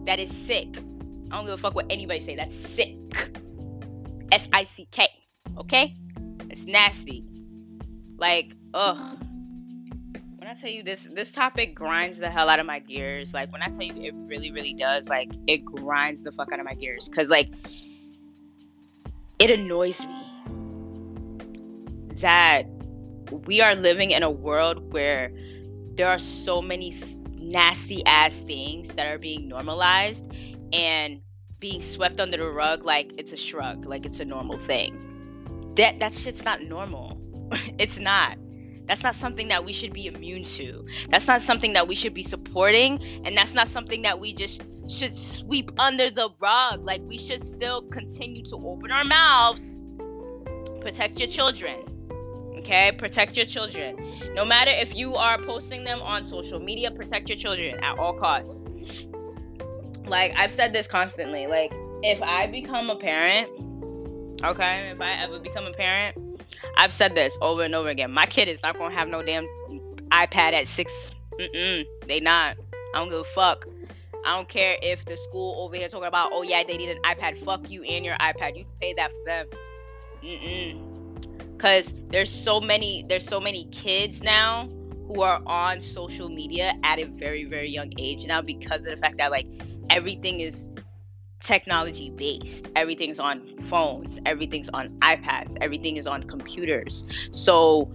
That 0.07 0.21
is 0.21 0.31
sick. 0.31 0.69
I 1.33 1.39
don't 1.39 1.45
give 1.45 1.55
a 1.55 1.57
fuck 1.57 1.75
what 1.75 1.87
anybody 1.91 2.21
say. 2.21 2.37
That's 2.37 2.57
sick. 2.57 2.95
S 4.31 4.49
I 4.53 4.63
C 4.63 4.87
K. 4.93 5.09
Okay? 5.59 5.97
It's 6.51 6.67
nasty. 6.67 7.25
Like, 8.17 8.53
ugh. 8.75 9.19
I 10.53 10.55
tell 10.55 10.69
you 10.69 10.83
this, 10.83 11.09
this 11.11 11.31
topic 11.31 11.75
grinds 11.75 12.19
the 12.19 12.29
hell 12.29 12.51
out 12.51 12.61
of 12.61 12.67
my 12.67 12.79
gears. 12.79 13.33
Like, 13.33 13.51
when 13.51 13.63
I 13.63 13.69
tell 13.69 13.85
you 13.85 13.95
it 14.03 14.13
really, 14.15 14.51
really 14.51 14.75
does, 14.75 15.09
like, 15.09 15.33
it 15.47 15.65
grinds 15.65 16.23
the 16.23 16.31
fuck 16.31 16.53
out 16.53 16.61
of 16.61 16.67
my 16.67 16.75
gears. 16.75 17.09
Cause, 17.15 17.31
like, 17.31 17.49
it 19.39 19.49
annoys 19.49 19.99
me 19.99 20.27
that 22.17 22.65
we 23.47 23.63
are 23.63 23.75
living 23.75 24.11
in 24.11 24.23
a 24.23 24.31
world 24.31 24.93
where 24.93 25.33
there 25.95 26.09
are 26.09 26.19
so 26.19 26.61
many 26.61 27.03
nasty 27.31 28.05
ass 28.05 28.37
things 28.41 28.89
that 28.89 29.07
are 29.07 29.19
being 29.19 29.49
normalized 29.49 30.23
and 30.75 31.23
being 31.61 31.81
swept 31.81 32.21
under 32.21 32.37
the 32.37 32.47
rug 32.47 32.85
like 32.85 33.15
it's 33.17 33.33
a 33.33 33.39
shrug, 33.39 33.87
like 33.87 34.05
it's 34.05 34.21
a 34.21 34.25
normal 34.27 34.59
thing. 34.59 35.73
That 35.77 35.99
that 36.01 36.13
shit's 36.13 36.45
not 36.45 36.61
normal. 36.63 37.19
it's 37.79 37.99
not. 37.99 38.37
That's 38.87 39.03
not 39.03 39.15
something 39.15 39.49
that 39.49 39.65
we 39.65 39.73
should 39.73 39.93
be 39.93 40.07
immune 40.07 40.45
to. 40.45 40.85
That's 41.11 41.27
not 41.27 41.41
something 41.41 41.73
that 41.75 41.87
we 41.87 41.95
should 41.95 42.15
be 42.15 42.23
supporting, 42.23 43.23
and 43.25 43.37
that's 43.37 43.55
not 43.55 43.69
something 43.69 44.03
that 44.03 44.19
we 44.19 44.35
just 44.35 44.63
should 44.89 45.17
sweep 45.17 45.71
under 45.79 46.11
the 46.11 46.31
rug. 46.41 46.85
Like 46.85 47.03
we 47.07 47.19
should 47.19 47.45
still 47.45 47.83
continue 47.83 48.45
to 48.47 48.57
open 48.57 48.91
our 48.91 49.05
mouths. 49.05 49.81
Protect 50.81 51.21
your 51.21 51.29
children. 51.29 51.79
Okay? 52.59 52.93
Protect 52.93 53.37
your 53.37 53.47
children. 53.47 53.97
No 54.35 54.45
matter 54.45 54.71
if 54.71 54.95
you 54.95 55.15
are 55.15 55.41
posting 55.43 55.85
them 55.85 56.01
on 56.01 56.25
social 56.25 56.59
media, 56.59 56.91
protect 56.91 57.29
your 57.29 57.39
children 57.39 57.83
at 57.83 57.99
all 57.99 58.15
costs 58.15 58.61
like 60.07 60.33
I've 60.37 60.53
said 60.53 60.73
this 60.73 60.87
constantly. 60.87 61.47
Like 61.47 61.73
if 62.03 62.23
I 62.23 62.47
become 62.47 62.91
a 62.91 62.97
parent, 62.97 63.49
okay, 64.45 64.91
if 64.91 65.01
I 65.01 65.13
ever 65.23 65.39
become 65.39 65.67
a 65.67 65.73
parent, 65.73 66.17
I've 66.77 66.93
said 66.93 67.15
this 67.15 67.37
over 67.41 67.63
and 67.63 67.75
over 67.75 67.89
again. 67.89 68.11
My 68.13 68.27
kid 68.27 68.49
is 68.49 68.63
not 68.63 68.79
gonna 68.79 68.95
have 68.95 69.09
no 69.09 69.23
damn 69.23 69.47
iPad 70.11 70.53
at 70.53 70.67
six. 70.67 71.11
Mm-mm, 71.41 71.85
they 72.07 72.21
not. 72.21 72.57
I 72.95 72.99
don't 72.99 73.09
give 73.09 73.21
a 73.21 73.25
fuck. 73.25 73.67
I 74.25 74.37
don't 74.37 74.49
care 74.49 74.77
if 74.83 75.05
the 75.05 75.17
school 75.17 75.65
over 75.65 75.75
here 75.75 75.89
talking 75.89 76.07
about, 76.07 76.31
oh 76.33 76.43
yeah, 76.43 76.63
they 76.67 76.77
need 76.77 76.91
an 76.91 77.03
iPad. 77.03 77.39
Fuck 77.45 77.71
you 77.71 77.83
and 77.83 78.05
your 78.05 78.15
iPad. 78.17 78.57
You 78.57 78.65
can 78.65 78.73
pay 78.81 78.95
that 78.95 79.11
for 79.11 79.25
them. 79.25 79.47
Mm-mm. 80.23 81.59
Cause 81.59 81.95
there's 82.09 82.31
so 82.31 82.61
many, 82.61 83.05
there's 83.09 83.27
so 83.27 83.41
many 83.41 83.67
kids 83.67 84.23
now 84.23 84.69
who 85.07 85.23
are 85.23 85.43
on 85.47 85.81
social 85.81 86.29
media 86.29 86.75
at 86.85 86.99
a 86.99 87.05
very, 87.05 87.45
very 87.45 87.69
young 87.69 87.93
age 87.99 88.27
now 88.27 88.41
because 88.41 88.87
of 88.87 88.93
the 88.93 88.97
fact 88.97 89.19
that 89.19 89.31
like 89.31 89.47
everything 89.91 90.41
is 90.41 90.71
technology 91.45 92.11
based. 92.11 92.69
Everything's 92.77 93.19
on 93.19 93.43
phones, 93.69 94.19
everything's 94.27 94.69
on 94.71 94.91
iPads, 95.01 95.57
everything 95.61 95.97
is 95.97 96.07
on 96.07 96.23
computers. 96.25 97.07
So 97.31 97.93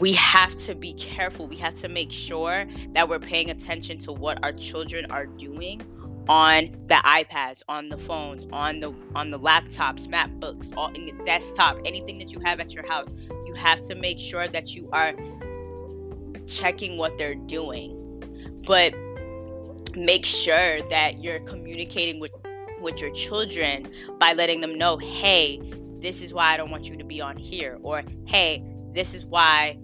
we 0.00 0.12
have 0.14 0.54
to 0.56 0.74
be 0.74 0.94
careful. 0.94 1.46
We 1.46 1.56
have 1.56 1.74
to 1.76 1.88
make 1.88 2.10
sure 2.10 2.66
that 2.92 3.08
we're 3.08 3.18
paying 3.18 3.50
attention 3.50 3.98
to 4.00 4.12
what 4.12 4.42
our 4.42 4.52
children 4.52 5.10
are 5.10 5.26
doing 5.26 5.82
on 6.28 6.70
the 6.88 6.94
iPads, 7.04 7.62
on 7.68 7.88
the 7.88 7.98
phones, 7.98 8.46
on 8.52 8.80
the 8.80 8.94
on 9.14 9.30
the 9.30 9.38
laptops, 9.38 10.06
MacBooks, 10.06 10.72
all 10.76 10.92
in 10.94 11.06
the 11.06 11.24
desktop, 11.24 11.78
anything 11.84 12.18
that 12.18 12.32
you 12.32 12.40
have 12.44 12.60
at 12.60 12.72
your 12.72 12.86
house. 12.86 13.08
You 13.46 13.54
have 13.54 13.80
to 13.82 13.94
make 13.94 14.18
sure 14.18 14.48
that 14.48 14.74
you 14.74 14.88
are 14.92 15.12
checking 16.46 16.96
what 16.96 17.18
they're 17.18 17.34
doing. 17.34 17.98
But 18.66 18.94
make 19.96 20.24
sure 20.24 20.80
that 20.88 21.22
you're 21.22 21.40
communicating 21.40 22.20
with 22.20 22.32
with 22.82 23.00
your 23.00 23.10
children 23.10 23.90
by 24.18 24.32
letting 24.32 24.60
them 24.60 24.76
know, 24.76 24.98
hey, 24.98 25.60
this 25.98 26.20
is 26.20 26.32
why 26.32 26.52
I 26.52 26.56
don't 26.56 26.70
want 26.70 26.88
you 26.88 26.96
to 26.96 27.04
be 27.04 27.20
on 27.20 27.36
here, 27.36 27.78
or 27.82 28.02
hey, 28.26 28.64
this 28.92 29.14
is 29.14 29.24
why 29.24 29.78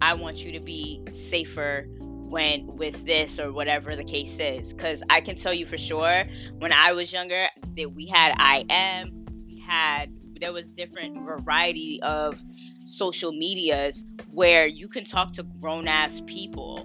I 0.00 0.14
want 0.14 0.44
you 0.44 0.52
to 0.52 0.60
be 0.60 1.02
safer 1.12 1.86
when 1.98 2.66
with 2.66 3.04
this 3.04 3.38
or 3.38 3.52
whatever 3.52 3.96
the 3.96 4.04
case 4.04 4.38
is. 4.38 4.72
Because 4.72 5.02
I 5.10 5.20
can 5.20 5.36
tell 5.36 5.52
you 5.52 5.66
for 5.66 5.78
sure, 5.78 6.24
when 6.58 6.72
I 6.72 6.92
was 6.92 7.12
younger, 7.12 7.48
that 7.76 7.92
we 7.92 8.06
had 8.06 8.34
IM, 8.38 9.26
we 9.46 9.58
had 9.58 10.12
there 10.40 10.52
was 10.52 10.66
different 10.68 11.16
variety 11.22 12.00
of 12.02 12.42
social 12.84 13.32
medias 13.32 14.04
where 14.30 14.66
you 14.66 14.88
can 14.88 15.04
talk 15.04 15.32
to 15.34 15.42
grown 15.60 15.88
ass 15.88 16.22
people 16.26 16.80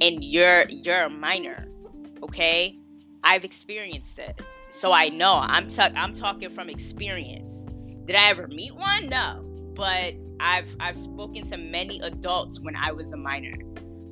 and 0.00 0.24
you're 0.24 0.64
you're 0.68 1.02
a 1.02 1.10
minor 1.10 1.68
okay? 2.24 2.78
I've 3.22 3.44
experienced 3.44 4.18
it. 4.18 4.40
So 4.78 4.92
I 4.92 5.08
know. 5.08 5.34
I'm 5.34 5.68
i 5.78 5.88
I'm 5.96 6.14
talking 6.14 6.54
from 6.54 6.68
experience. 6.68 7.66
Did 8.06 8.16
I 8.16 8.30
ever 8.30 8.48
meet 8.48 8.74
one? 8.74 9.08
No. 9.08 9.40
But 9.74 10.14
I've 10.40 10.74
I've 10.80 10.96
spoken 10.96 11.48
to 11.50 11.56
many 11.56 12.00
adults 12.00 12.60
when 12.60 12.76
I 12.76 12.92
was 12.92 13.12
a 13.12 13.16
minor. 13.16 13.54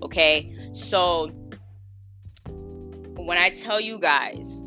Okay? 0.02 0.54
So 0.72 1.30
when 3.16 3.38
I 3.38 3.50
tell 3.50 3.80
you 3.80 3.98
guys, 3.98 4.62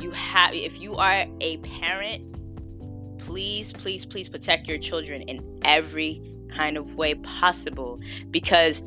you 0.00 0.10
have 0.12 0.54
if 0.54 0.80
you 0.80 0.96
are 0.96 1.26
a 1.40 1.56
parent, 1.58 3.18
please 3.18 3.72
please 3.72 4.06
please 4.06 4.28
protect 4.28 4.66
your 4.68 4.78
children 4.78 5.22
in 5.22 5.60
every 5.64 6.22
kind 6.56 6.76
of 6.76 6.94
way 6.94 7.14
possible 7.14 8.00
because 8.30 8.84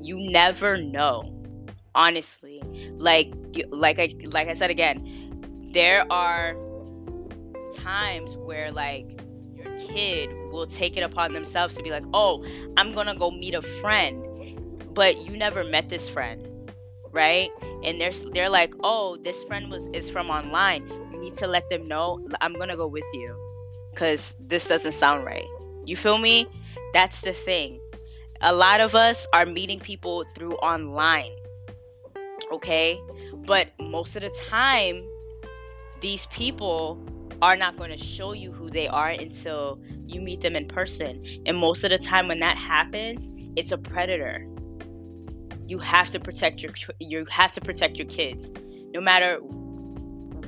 you 0.00 0.18
never 0.18 0.76
know 0.76 1.34
honestly 1.94 2.60
like 2.96 3.32
like 3.70 3.98
i 3.98 4.12
like 4.26 4.48
i 4.48 4.54
said 4.54 4.70
again 4.70 5.17
there 5.72 6.10
are 6.10 6.54
times 7.74 8.36
where 8.36 8.72
like 8.72 9.06
your 9.54 9.78
kid 9.78 10.30
will 10.50 10.66
take 10.66 10.96
it 10.96 11.02
upon 11.02 11.32
themselves 11.32 11.74
to 11.74 11.82
be 11.82 11.90
like 11.90 12.04
oh 12.14 12.44
i'm 12.76 12.92
gonna 12.92 13.14
go 13.14 13.30
meet 13.30 13.54
a 13.54 13.62
friend. 13.62 14.24
But 14.94 15.18
you 15.24 15.36
never 15.36 15.62
met 15.62 15.88
this 15.88 16.08
friend 16.08 16.44
right? 17.10 17.50
And 17.84 18.00
they're 18.00 18.12
they're 18.34 18.50
like 18.50 18.74
oh 18.82 19.16
this 19.22 19.42
friend 19.44 19.70
was 19.70 19.86
is 19.92 20.10
from 20.10 20.28
online. 20.28 20.86
You 21.12 21.18
need 21.18 21.34
to 21.34 21.46
let 21.46 21.68
them 21.68 21.86
know 21.86 22.26
i'm 22.40 22.54
gonna 22.54 22.76
go 22.76 22.86
with 22.86 23.04
you. 23.12 23.34
Because 23.92 24.36
this 24.40 24.64
doesn't 24.66 24.92
sound 24.92 25.24
right. 25.24 25.46
You 25.84 25.96
feel 25.96 26.18
me? 26.18 26.46
That's 26.92 27.20
the 27.22 27.32
thing. 27.32 27.80
A 28.40 28.52
lot 28.52 28.80
of 28.80 28.94
us 28.94 29.26
are 29.32 29.46
meeting 29.46 29.80
people 29.80 30.24
through 30.34 30.54
online 30.56 31.32
okay? 32.52 33.00
But 33.46 33.68
most 33.80 34.16
of 34.16 34.22
the 34.22 34.30
time, 34.30 35.06
these 36.00 36.26
people 36.26 37.02
are 37.40 37.56
not 37.56 37.76
going 37.76 37.90
to 37.90 37.96
show 37.96 38.32
you 38.32 38.52
who 38.52 38.70
they 38.70 38.88
are 38.88 39.10
until 39.10 39.80
you 40.06 40.20
meet 40.20 40.40
them 40.40 40.56
in 40.56 40.66
person. 40.66 41.24
And 41.46 41.56
most 41.56 41.84
of 41.84 41.90
the 41.90 41.98
time 41.98 42.28
when 42.28 42.40
that 42.40 42.56
happens, 42.56 43.30
it's 43.56 43.72
a 43.72 43.78
predator. 43.78 44.46
You 45.66 45.78
have 45.78 46.10
to 46.10 46.20
protect 46.20 46.62
your 46.62 46.72
you 46.98 47.26
have 47.28 47.52
to 47.52 47.60
protect 47.60 47.96
your 47.96 48.06
kids. 48.06 48.50
No 48.94 49.00
matter 49.00 49.36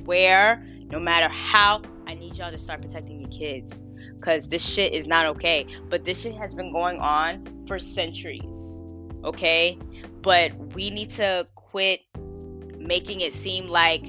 where, 0.05 0.65
no 0.89 0.99
matter 0.99 1.29
how, 1.29 1.81
I 2.07 2.15
need 2.15 2.37
y'all 2.37 2.51
to 2.51 2.57
start 2.57 2.81
protecting 2.81 3.21
your 3.21 3.29
kids 3.29 3.83
cuz 4.21 4.47
this 4.47 4.67
shit 4.67 4.93
is 4.93 5.07
not 5.07 5.25
okay. 5.27 5.65
But 5.89 6.05
this 6.05 6.21
shit 6.21 6.35
has 6.35 6.53
been 6.53 6.71
going 6.71 6.97
on 6.99 7.65
for 7.67 7.77
centuries. 7.77 8.81
Okay? 9.23 9.77
But 10.21 10.55
we 10.73 10.89
need 10.89 11.11
to 11.11 11.47
quit 11.55 12.01
making 12.79 13.21
it 13.21 13.31
seem 13.31 13.67
like 13.67 14.03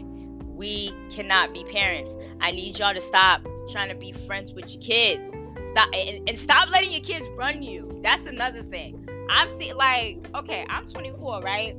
we 0.62 0.95
cannot 1.11 1.52
be 1.52 1.64
parents. 1.64 2.14
I 2.40 2.52
need 2.52 2.78
y'all 2.78 2.95
to 2.95 3.00
stop 3.00 3.45
trying 3.69 3.88
to 3.88 3.97
be 3.97 4.12
friends 4.28 4.52
with 4.52 4.73
your 4.73 4.81
kids. 4.81 5.31
Stop 5.61 5.88
and, 5.92 6.28
and 6.28 6.38
stop 6.38 6.71
letting 6.71 6.92
your 6.92 7.02
kids 7.02 7.26
run 7.37 7.64
you. 7.64 8.00
That's 8.04 8.26
another 8.26 8.62
thing. 8.62 9.04
I've 9.28 9.50
seen 9.50 9.76
like 9.76 10.25
okay, 10.37 10.64
I'm 10.71 10.87
24, 10.87 11.40
right? 11.40 11.76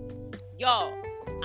Yo, 0.60 0.94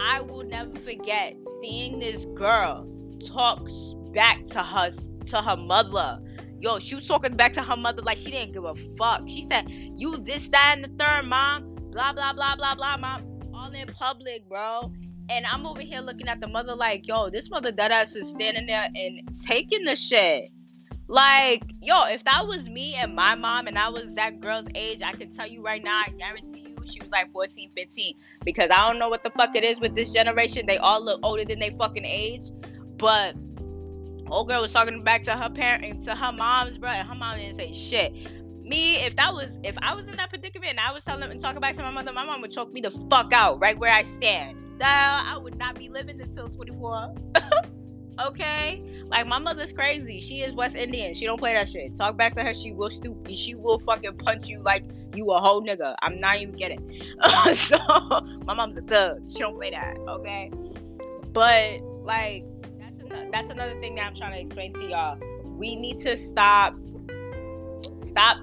I 0.00 0.20
will 0.20 0.42
never 0.42 0.74
forget 0.80 1.36
seeing 1.60 2.00
this 2.00 2.24
girl 2.34 2.88
talk 3.24 3.68
back 4.12 4.44
to 4.48 4.62
her 4.64 4.90
to 5.26 5.40
her 5.40 5.56
mother. 5.56 6.18
Yo, 6.60 6.80
she 6.80 6.96
was 6.96 7.06
talking 7.06 7.36
back 7.36 7.52
to 7.52 7.62
her 7.62 7.76
mother 7.76 8.02
like 8.02 8.18
she 8.18 8.32
didn't 8.32 8.52
give 8.52 8.64
a 8.64 8.74
fuck. 8.98 9.22
She 9.28 9.46
said, 9.48 9.66
"You 9.68 10.16
this, 10.16 10.48
that, 10.48 10.72
and 10.74 10.82
the 10.82 11.04
third, 11.04 11.26
mom." 11.26 11.76
Blah 11.92 12.14
blah 12.14 12.32
blah 12.32 12.56
blah 12.56 12.74
blah, 12.74 12.96
mom. 12.96 13.40
All 13.54 13.70
in 13.70 13.86
public, 13.86 14.48
bro. 14.48 14.92
And 15.30 15.44
I'm 15.46 15.66
over 15.66 15.82
here 15.82 16.00
looking 16.00 16.28
at 16.28 16.40
the 16.40 16.48
mother 16.48 16.74
like, 16.74 17.06
yo, 17.06 17.28
this 17.28 17.50
mother 17.50 17.70
deadass 17.72 18.16
is 18.16 18.28
standing 18.28 18.66
there 18.66 18.88
and 18.94 19.36
taking 19.44 19.84
the 19.84 19.94
shit. 19.94 20.50
Like, 21.06 21.62
yo, 21.80 22.04
if 22.04 22.24
that 22.24 22.46
was 22.46 22.68
me 22.68 22.94
and 22.94 23.14
my 23.14 23.34
mom 23.34 23.66
and 23.66 23.78
I 23.78 23.88
was 23.88 24.12
that 24.14 24.40
girl's 24.40 24.66
age, 24.74 25.00
I 25.02 25.12
can 25.12 25.32
tell 25.32 25.46
you 25.46 25.62
right 25.62 25.82
now, 25.82 26.02
I 26.06 26.10
guarantee 26.10 26.60
you 26.60 26.76
she 26.84 27.00
was 27.00 27.10
like 27.10 27.32
14, 27.32 27.70
15. 27.76 28.14
Because 28.44 28.70
I 28.70 28.86
don't 28.86 28.98
know 28.98 29.08
what 29.08 29.22
the 29.22 29.30
fuck 29.30 29.56
it 29.56 29.64
is 29.64 29.80
with 29.80 29.94
this 29.94 30.10
generation. 30.10 30.66
They 30.66 30.76
all 30.78 31.02
look 31.02 31.20
older 31.22 31.44
than 31.44 31.58
they 31.58 31.74
fucking 31.78 32.04
age. 32.04 32.50
But 32.96 33.34
old 34.30 34.48
girl 34.48 34.60
was 34.60 34.72
talking 34.72 35.02
back 35.02 35.24
to 35.24 35.32
her 35.32 35.50
parent 35.50 36.04
to 36.04 36.14
her 36.14 36.32
mom's 36.32 36.78
bro, 36.78 36.90
and 36.90 37.08
her 37.08 37.14
mom 37.14 37.38
didn't 37.38 37.56
say 37.56 37.72
shit. 37.72 38.12
Me, 38.68 38.96
if 38.96 39.16
that 39.16 39.32
was 39.32 39.58
if 39.64 39.74
I 39.80 39.94
was 39.94 40.06
in 40.06 40.16
that 40.16 40.28
predicament 40.28 40.72
and 40.72 40.80
I 40.80 40.92
was 40.92 41.02
telling 41.02 41.30
and 41.30 41.40
talking 41.40 41.60
back 41.60 41.74
to 41.76 41.82
my 41.82 41.90
mother, 41.90 42.12
my 42.12 42.24
mom 42.24 42.42
would 42.42 42.52
choke 42.52 42.72
me 42.72 42.82
the 42.82 42.90
fuck 43.10 43.32
out 43.32 43.60
right 43.60 43.78
where 43.78 43.92
I 43.92 44.02
stand. 44.02 44.58
That 44.78 45.24
I 45.26 45.38
would 45.38 45.58
not 45.58 45.76
be 45.76 45.88
living 45.88 46.20
until 46.20 46.48
24. 46.48 47.14
okay? 48.20 48.82
Like 49.06 49.26
my 49.26 49.38
mother's 49.38 49.72
crazy. 49.72 50.20
She 50.20 50.42
is 50.42 50.54
West 50.54 50.76
Indian. 50.76 51.14
She 51.14 51.24
don't 51.24 51.38
play 51.38 51.54
that 51.54 51.68
shit. 51.68 51.96
Talk 51.96 52.16
back 52.16 52.34
to 52.34 52.42
her. 52.42 52.52
She 52.52 52.72
will 52.72 52.90
stoop 52.90 53.16
stupid. 53.16 53.38
She 53.38 53.54
will 53.54 53.78
fucking 53.80 54.18
punch 54.18 54.48
you 54.48 54.62
like 54.62 54.84
you 55.14 55.30
a 55.30 55.40
whole 55.40 55.62
nigga. 55.62 55.94
I'm 56.02 56.20
not 56.20 56.40
even 56.40 56.54
kidding. 56.56 57.02
so 57.54 57.78
my 58.44 58.54
mom's 58.54 58.76
a 58.76 58.82
thug. 58.82 59.22
She 59.30 59.38
don't 59.38 59.56
play 59.56 59.70
that. 59.70 59.96
Okay. 60.08 60.50
But 61.32 61.80
like 62.04 62.44
that's 62.78 63.00
another, 63.00 63.28
that's 63.32 63.50
another 63.50 63.80
thing 63.80 63.94
that 63.96 64.02
I'm 64.02 64.16
trying 64.16 64.32
to 64.32 64.40
explain 64.40 64.74
to 64.74 64.88
y'all. 64.88 65.18
We 65.44 65.74
need 65.74 66.00
to 66.00 66.16
stop. 66.16 66.74
Stop. 68.18 68.38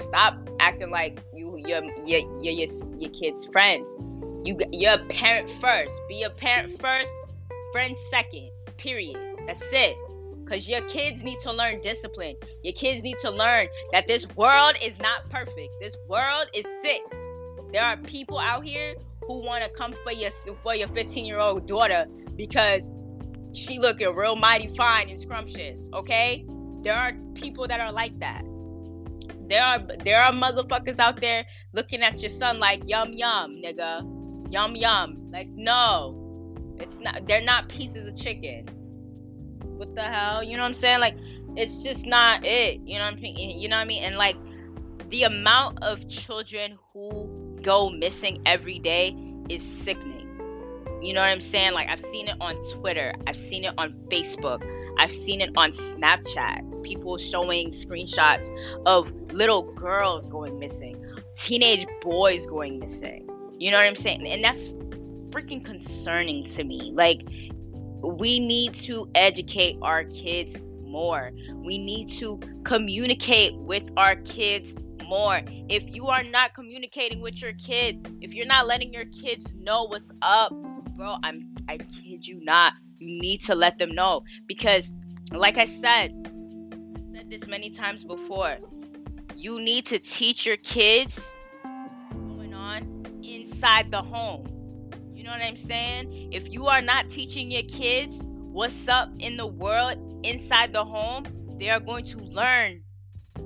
Stop 0.00 0.48
acting 0.58 0.90
like 0.90 1.20
you 1.32 1.56
your 1.56 1.84
your 2.04 2.18
your 2.42 2.52
your, 2.52 2.66
your 2.98 3.10
kid's 3.12 3.44
friends. 3.46 3.86
You 4.44 4.58
you're 4.72 4.94
a 4.94 5.04
parent 5.04 5.48
first. 5.60 5.94
Be 6.08 6.24
a 6.24 6.30
parent 6.30 6.80
first. 6.80 7.08
Friend 7.70 7.96
second 8.10 8.50
Period. 8.78 9.16
That's 9.46 9.62
it. 9.70 9.96
Because 10.44 10.68
your 10.68 10.80
kids 10.88 11.22
need 11.22 11.38
to 11.42 11.52
learn 11.52 11.80
discipline. 11.82 12.34
Your 12.64 12.72
kids 12.72 13.04
need 13.04 13.16
to 13.20 13.30
learn 13.30 13.68
that 13.92 14.08
this 14.08 14.26
world 14.30 14.74
is 14.82 14.98
not 14.98 15.30
perfect. 15.30 15.70
This 15.80 15.96
world 16.08 16.48
is 16.52 16.66
sick. 16.82 17.02
There 17.70 17.84
are 17.84 17.96
people 17.98 18.40
out 18.40 18.64
here 18.64 18.96
who 19.28 19.34
want 19.38 19.62
to 19.62 19.70
come 19.70 19.94
for 20.02 20.10
your 20.10 20.32
for 20.64 20.74
your 20.74 20.88
15 20.88 21.24
year 21.24 21.38
old 21.38 21.68
daughter 21.68 22.06
because 22.34 22.82
she 23.54 23.78
looking 23.78 24.12
real 24.16 24.34
mighty 24.34 24.74
fine 24.76 25.10
and 25.10 25.20
scrumptious. 25.20 25.78
Okay, 25.94 26.44
there 26.82 26.94
are 26.94 27.12
people 27.34 27.68
that 27.68 27.78
are 27.78 27.92
like 27.92 28.18
that. 28.18 28.42
There 29.52 29.62
are 29.62 29.80
there 30.02 30.22
are 30.22 30.32
motherfuckers 30.32 30.98
out 30.98 31.20
there 31.20 31.44
looking 31.74 32.02
at 32.02 32.22
your 32.22 32.30
son 32.30 32.58
like 32.58 32.84
yum 32.86 33.12
yum, 33.12 33.60
nigga, 33.62 34.00
yum 34.50 34.74
yum. 34.74 35.30
Like 35.30 35.48
no, 35.48 36.56
it's 36.80 36.98
not. 37.00 37.26
They're 37.26 37.44
not 37.44 37.68
pieces 37.68 38.08
of 38.08 38.16
chicken. 38.16 38.64
What 39.76 39.94
the 39.94 40.04
hell? 40.04 40.42
You 40.42 40.56
know 40.56 40.62
what 40.62 40.68
I'm 40.68 40.74
saying? 40.74 41.00
Like, 41.00 41.18
it's 41.54 41.82
just 41.82 42.06
not 42.06 42.46
it. 42.46 42.80
You 42.86 42.96
know 42.96 43.04
what 43.04 43.12
I'm 43.12 43.20
mean? 43.20 43.60
You 43.60 43.68
know 43.68 43.76
what 43.76 43.82
I 43.82 43.84
mean? 43.84 44.04
And 44.04 44.16
like, 44.16 44.36
the 45.10 45.24
amount 45.24 45.82
of 45.82 46.08
children 46.08 46.78
who 46.94 47.58
go 47.60 47.90
missing 47.90 48.40
every 48.46 48.78
day 48.78 49.14
is 49.50 49.62
sickening. 49.62 50.30
You 51.02 51.12
know 51.12 51.20
what 51.20 51.28
I'm 51.28 51.42
saying? 51.42 51.74
Like, 51.74 51.88
I've 51.88 52.00
seen 52.00 52.28
it 52.28 52.36
on 52.40 52.54
Twitter. 52.72 53.12
I've 53.26 53.36
seen 53.36 53.64
it 53.64 53.74
on 53.76 53.92
Facebook. 54.08 54.62
I've 54.98 55.12
seen 55.12 55.40
it 55.40 55.50
on 55.56 55.72
Snapchat. 55.72 56.82
People 56.82 57.18
showing 57.18 57.70
screenshots 57.70 58.50
of 58.86 59.10
little 59.32 59.72
girls 59.74 60.26
going 60.26 60.58
missing, 60.58 61.02
teenage 61.36 61.86
boys 62.00 62.46
going 62.46 62.78
missing. 62.78 63.28
You 63.58 63.70
know 63.70 63.76
what 63.76 63.86
I'm 63.86 63.96
saying? 63.96 64.26
And 64.26 64.42
that's 64.42 64.68
freaking 65.30 65.64
concerning 65.64 66.46
to 66.46 66.64
me. 66.64 66.92
Like, 66.94 67.22
we 68.02 68.40
need 68.40 68.74
to 68.74 69.08
educate 69.14 69.78
our 69.82 70.04
kids 70.04 70.56
more. 70.82 71.30
We 71.56 71.78
need 71.78 72.10
to 72.18 72.40
communicate 72.64 73.56
with 73.56 73.84
our 73.96 74.16
kids 74.16 74.74
more. 75.06 75.40
If 75.68 75.84
you 75.86 76.08
are 76.08 76.22
not 76.22 76.54
communicating 76.54 77.20
with 77.20 77.40
your 77.40 77.52
kids, 77.54 78.08
if 78.20 78.34
you're 78.34 78.46
not 78.46 78.66
letting 78.66 78.92
your 78.92 79.06
kids 79.06 79.52
know 79.54 79.84
what's 79.84 80.10
up, 80.20 80.52
bro, 80.96 81.16
I'm 81.22 81.54
I 81.68 81.78
kid 81.78 82.26
you 82.26 82.44
not. 82.44 82.74
You 83.02 83.20
need 83.20 83.42
to 83.44 83.54
let 83.54 83.78
them 83.78 83.94
know 83.94 84.22
because 84.46 84.92
like 85.32 85.58
I 85.58 85.64
said, 85.64 86.12
I 86.26 87.16
said 87.16 87.30
this 87.30 87.46
many 87.48 87.70
times 87.70 88.04
before. 88.04 88.58
You 89.36 89.60
need 89.60 89.86
to 89.86 89.98
teach 89.98 90.46
your 90.46 90.58
kids 90.58 91.34
going 92.12 92.54
on 92.54 93.04
inside 93.22 93.90
the 93.90 94.02
home 94.02 94.46
you 95.22 95.28
know 95.28 95.34
what 95.34 95.42
I'm 95.42 95.56
saying? 95.56 96.32
If 96.32 96.50
you 96.50 96.66
are 96.66 96.80
not 96.80 97.08
teaching 97.08 97.48
your 97.48 97.62
kids 97.62 98.18
what's 98.20 98.88
up 98.88 99.08
in 99.20 99.36
the 99.36 99.46
world 99.46 99.96
inside 100.24 100.72
the 100.72 100.84
home, 100.84 101.22
they 101.60 101.70
are 101.70 101.78
going 101.78 102.04
to 102.06 102.18
learn 102.18 102.82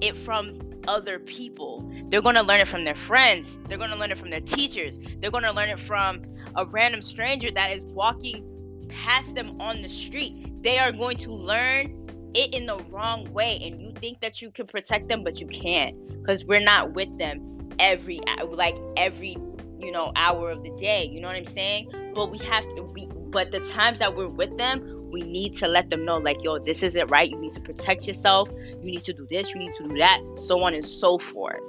it 0.00 0.16
from 0.16 0.58
other 0.88 1.18
people. 1.18 1.92
They're 2.08 2.22
going 2.22 2.36
to 2.36 2.42
learn 2.42 2.60
it 2.60 2.68
from 2.68 2.86
their 2.86 2.94
friends. 2.94 3.58
They're 3.68 3.76
going 3.76 3.90
to 3.90 3.96
learn 3.96 4.10
it 4.10 4.16
from 4.16 4.30
their 4.30 4.40
teachers. 4.40 4.98
They're 5.20 5.30
going 5.30 5.44
to 5.44 5.52
learn 5.52 5.68
it 5.68 5.78
from 5.78 6.22
a 6.54 6.64
random 6.64 7.02
stranger 7.02 7.50
that 7.50 7.72
is 7.72 7.82
walking 7.92 8.42
past 8.88 9.34
them 9.34 9.60
on 9.60 9.82
the 9.82 9.88
street. 9.88 10.62
They 10.62 10.78
are 10.78 10.92
going 10.92 11.18
to 11.18 11.32
learn 11.32 12.08
it 12.34 12.52
in 12.54 12.66
the 12.66 12.78
wrong 12.90 13.32
way 13.32 13.58
and 13.62 13.80
you 13.80 13.92
think 13.92 14.20
that 14.20 14.42
you 14.42 14.50
can 14.50 14.66
protect 14.66 15.08
them 15.08 15.24
but 15.24 15.40
you 15.40 15.46
can't 15.46 15.96
because 16.20 16.44
we're 16.44 16.60
not 16.60 16.92
with 16.92 17.16
them 17.16 17.70
every 17.78 18.20
like 18.50 18.76
every 18.98 19.38
you 19.86 19.92
know, 19.92 20.12
hour 20.16 20.50
of 20.50 20.62
the 20.62 20.70
day. 20.70 21.04
You 21.04 21.20
know 21.20 21.28
what 21.28 21.36
I'm 21.36 21.46
saying? 21.46 22.12
But 22.14 22.30
we 22.30 22.38
have 22.38 22.64
to 22.74 22.90
be 22.94 23.08
but 23.30 23.50
the 23.50 23.60
times 23.60 23.98
that 23.98 24.16
we're 24.16 24.28
with 24.28 24.56
them, 24.56 25.10
we 25.10 25.22
need 25.22 25.56
to 25.56 25.68
let 25.68 25.90
them 25.90 26.04
know 26.04 26.16
like, 26.16 26.42
yo, 26.42 26.58
this 26.58 26.82
isn't 26.82 27.08
right. 27.08 27.30
You 27.30 27.38
need 27.38 27.52
to 27.52 27.60
protect 27.60 28.06
yourself. 28.06 28.48
You 28.50 28.84
need 28.84 29.04
to 29.04 29.12
do 29.12 29.26
this, 29.30 29.54
you 29.54 29.60
need 29.60 29.74
to 29.76 29.88
do 29.88 29.98
that, 29.98 30.20
so 30.38 30.62
on 30.62 30.74
and 30.74 30.84
so 30.84 31.18
forth. 31.18 31.60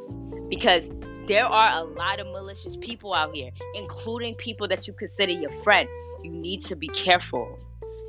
Because 0.50 0.90
there 1.28 1.46
are 1.46 1.82
a 1.82 1.84
lot 1.84 2.20
of 2.20 2.28
malicious 2.28 2.78
people 2.78 3.14
out 3.14 3.36
here, 3.36 3.52
including 3.76 4.36
people 4.36 4.68
that 4.70 4.88
you 4.88 4.94
consider 4.94 5.34
your 5.34 5.52
friend. 5.64 5.90
You 6.24 6.32
need 6.32 6.66
to 6.66 6.76
be 6.76 6.88
careful. 6.90 7.60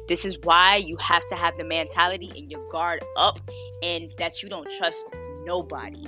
This 0.09 0.25
is 0.25 0.38
why 0.42 0.77
you 0.77 0.97
have 0.97 1.27
to 1.29 1.37
have 1.37 1.57
the 1.57 1.64
mentality 1.64 2.33
and 2.37 2.51
your 2.51 2.66
guard 2.71 3.05
up 3.16 3.38
and 3.83 4.11
that 4.18 4.42
you 4.42 4.49
don't 4.49 4.68
trust 4.79 5.05
nobody. 5.44 6.07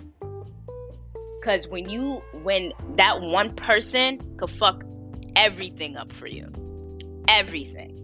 Cause 1.45 1.67
when 1.69 1.89
you 1.89 2.23
when 2.43 2.73
that 2.97 3.21
one 3.21 3.55
person 3.55 4.37
could 4.37 4.51
fuck 4.51 4.85
everything 5.37 5.97
up 5.97 6.13
for 6.13 6.27
you. 6.27 6.49
Everything. 7.29 7.97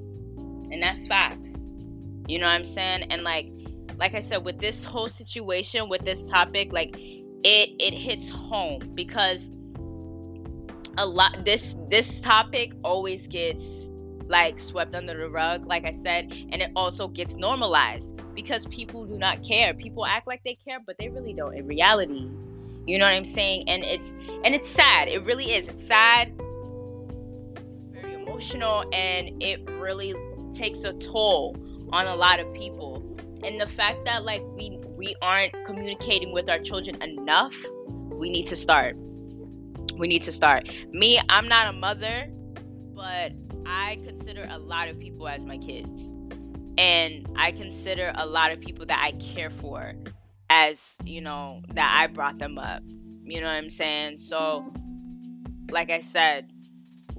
And 0.70 0.82
that's 0.82 1.06
facts. 1.06 1.38
You 2.28 2.38
know 2.38 2.46
what 2.46 2.52
I'm 2.52 2.64
saying? 2.64 3.04
And 3.10 3.22
like 3.22 3.50
like 3.98 4.14
I 4.14 4.20
said, 4.20 4.44
with 4.44 4.58
this 4.58 4.84
whole 4.84 5.08
situation, 5.08 5.88
with 5.88 6.04
this 6.04 6.22
topic, 6.22 6.72
like 6.72 6.94
it 6.98 7.70
it 7.78 7.94
hits 7.94 8.28
home 8.28 8.80
because 8.94 9.44
a 10.98 11.06
lot 11.06 11.44
this 11.44 11.76
this 11.90 12.20
topic 12.20 12.72
always 12.82 13.26
gets 13.28 13.90
like 14.28 14.58
swept 14.58 14.94
under 14.94 15.16
the 15.16 15.28
rug, 15.28 15.66
like 15.66 15.84
I 15.84 15.92
said, 15.92 16.32
and 16.32 16.60
it 16.60 16.70
also 16.74 17.08
gets 17.08 17.34
normalized 17.34 18.10
because 18.34 18.66
people 18.66 19.04
do 19.04 19.16
not 19.16 19.44
care. 19.44 19.72
People 19.74 20.04
act 20.04 20.26
like 20.26 20.42
they 20.44 20.54
care, 20.54 20.78
but 20.84 20.96
they 20.98 21.08
really 21.08 21.32
don't 21.32 21.56
in 21.56 21.66
reality. 21.66 22.28
You 22.86 22.98
know 22.98 23.04
what 23.04 23.14
I'm 23.14 23.26
saying? 23.26 23.68
And 23.68 23.84
it's 23.84 24.10
and 24.44 24.54
it's 24.54 24.68
sad. 24.68 25.08
It 25.08 25.24
really 25.24 25.52
is. 25.52 25.68
It's 25.68 25.86
sad. 25.86 26.32
Very 27.92 28.14
emotional 28.14 28.84
and 28.92 29.42
it 29.42 29.68
really 29.70 30.14
takes 30.54 30.80
a 30.80 30.92
toll 30.94 31.56
on 31.92 32.06
a 32.06 32.14
lot 32.14 32.40
of 32.40 32.52
people. 32.54 33.02
And 33.42 33.60
the 33.60 33.66
fact 33.66 34.04
that 34.04 34.24
like 34.24 34.42
we 34.54 34.78
we 34.96 35.14
aren't 35.20 35.52
communicating 35.66 36.32
with 36.32 36.48
our 36.48 36.58
children 36.58 37.00
enough, 37.02 37.54
we 38.10 38.30
need 38.30 38.46
to 38.48 38.56
start. 38.56 38.96
We 39.98 40.08
need 40.08 40.24
to 40.24 40.32
start. 40.32 40.68
Me, 40.92 41.20
I'm 41.28 41.48
not 41.48 41.68
a 41.68 41.72
mother, 41.72 42.30
but 42.94 43.32
I 43.66 43.98
consider 44.04 44.46
a 44.48 44.58
lot 44.58 44.88
of 44.88 44.98
people 44.98 45.28
as 45.28 45.44
my 45.44 45.58
kids. 45.58 46.12
And 46.78 47.26
I 47.36 47.52
consider 47.52 48.12
a 48.14 48.26
lot 48.26 48.52
of 48.52 48.60
people 48.60 48.84
that 48.86 49.02
I 49.02 49.12
care 49.12 49.50
for 49.50 49.94
as 50.50 50.96
you 51.04 51.20
know 51.20 51.62
that 51.74 51.96
I 51.98 52.06
brought 52.06 52.38
them 52.38 52.58
up. 52.58 52.82
You 53.22 53.40
know 53.40 53.46
what 53.46 53.54
I'm 53.54 53.70
saying? 53.70 54.20
So, 54.28 54.72
like 55.70 55.90
I 55.90 56.00
said, 56.00 56.50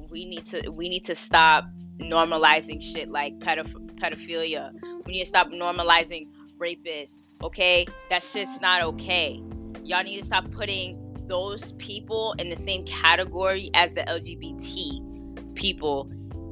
we 0.09 0.25
need 0.25 0.45
to 0.47 0.69
we 0.69 0.89
need 0.89 1.05
to 1.05 1.15
stop 1.15 1.65
normalizing 1.99 2.81
shit 2.81 3.09
like 3.09 3.37
pedoph- 3.39 3.95
pedophilia. 3.95 4.71
We 5.05 5.13
need 5.13 5.21
to 5.21 5.25
stop 5.25 5.47
normalizing 5.49 6.27
rapists. 6.59 7.19
Okay, 7.43 7.87
that 8.09 8.23
shit's 8.23 8.59
not 8.61 8.83
okay. 8.83 9.41
Y'all 9.83 10.03
need 10.03 10.19
to 10.19 10.25
stop 10.25 10.49
putting 10.51 11.06
those 11.27 11.73
people 11.73 12.35
in 12.39 12.49
the 12.49 12.55
same 12.55 12.85
category 12.85 13.69
as 13.73 13.93
the 13.93 14.01
LGBT 14.01 15.55
people, 15.55 16.09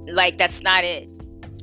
like 0.07 0.37
that's 0.37 0.61
not 0.61 0.83
it. 0.83 1.09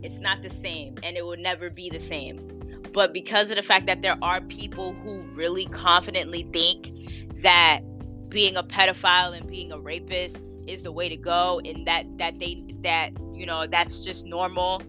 It's 0.02 0.18
not 0.18 0.42
the 0.42 0.50
same 0.50 0.96
and 1.02 1.16
it 1.16 1.24
will 1.24 1.36
never 1.38 1.70
be 1.70 1.90
the 1.90 2.00
same. 2.00 2.48
But 2.92 3.12
because 3.12 3.50
of 3.50 3.56
the 3.56 3.62
fact 3.62 3.86
that 3.86 4.02
there 4.02 4.16
are 4.22 4.40
people 4.40 4.92
who 4.92 5.22
really 5.34 5.66
confidently 5.66 6.48
think 6.52 6.90
that 7.42 7.80
being 8.28 8.56
a 8.56 8.62
pedophile 8.62 9.36
and 9.36 9.46
being 9.48 9.72
a 9.72 9.78
rapist 9.78 10.38
is 10.66 10.82
the 10.82 10.92
way 10.92 11.08
to 11.08 11.16
go 11.16 11.60
and 11.64 11.86
that 11.86 12.06
that 12.18 12.38
they 12.38 12.64
that 12.82 13.10
you 13.34 13.44
know 13.44 13.66
that's 13.66 14.00
just 14.00 14.24
normal 14.24 14.80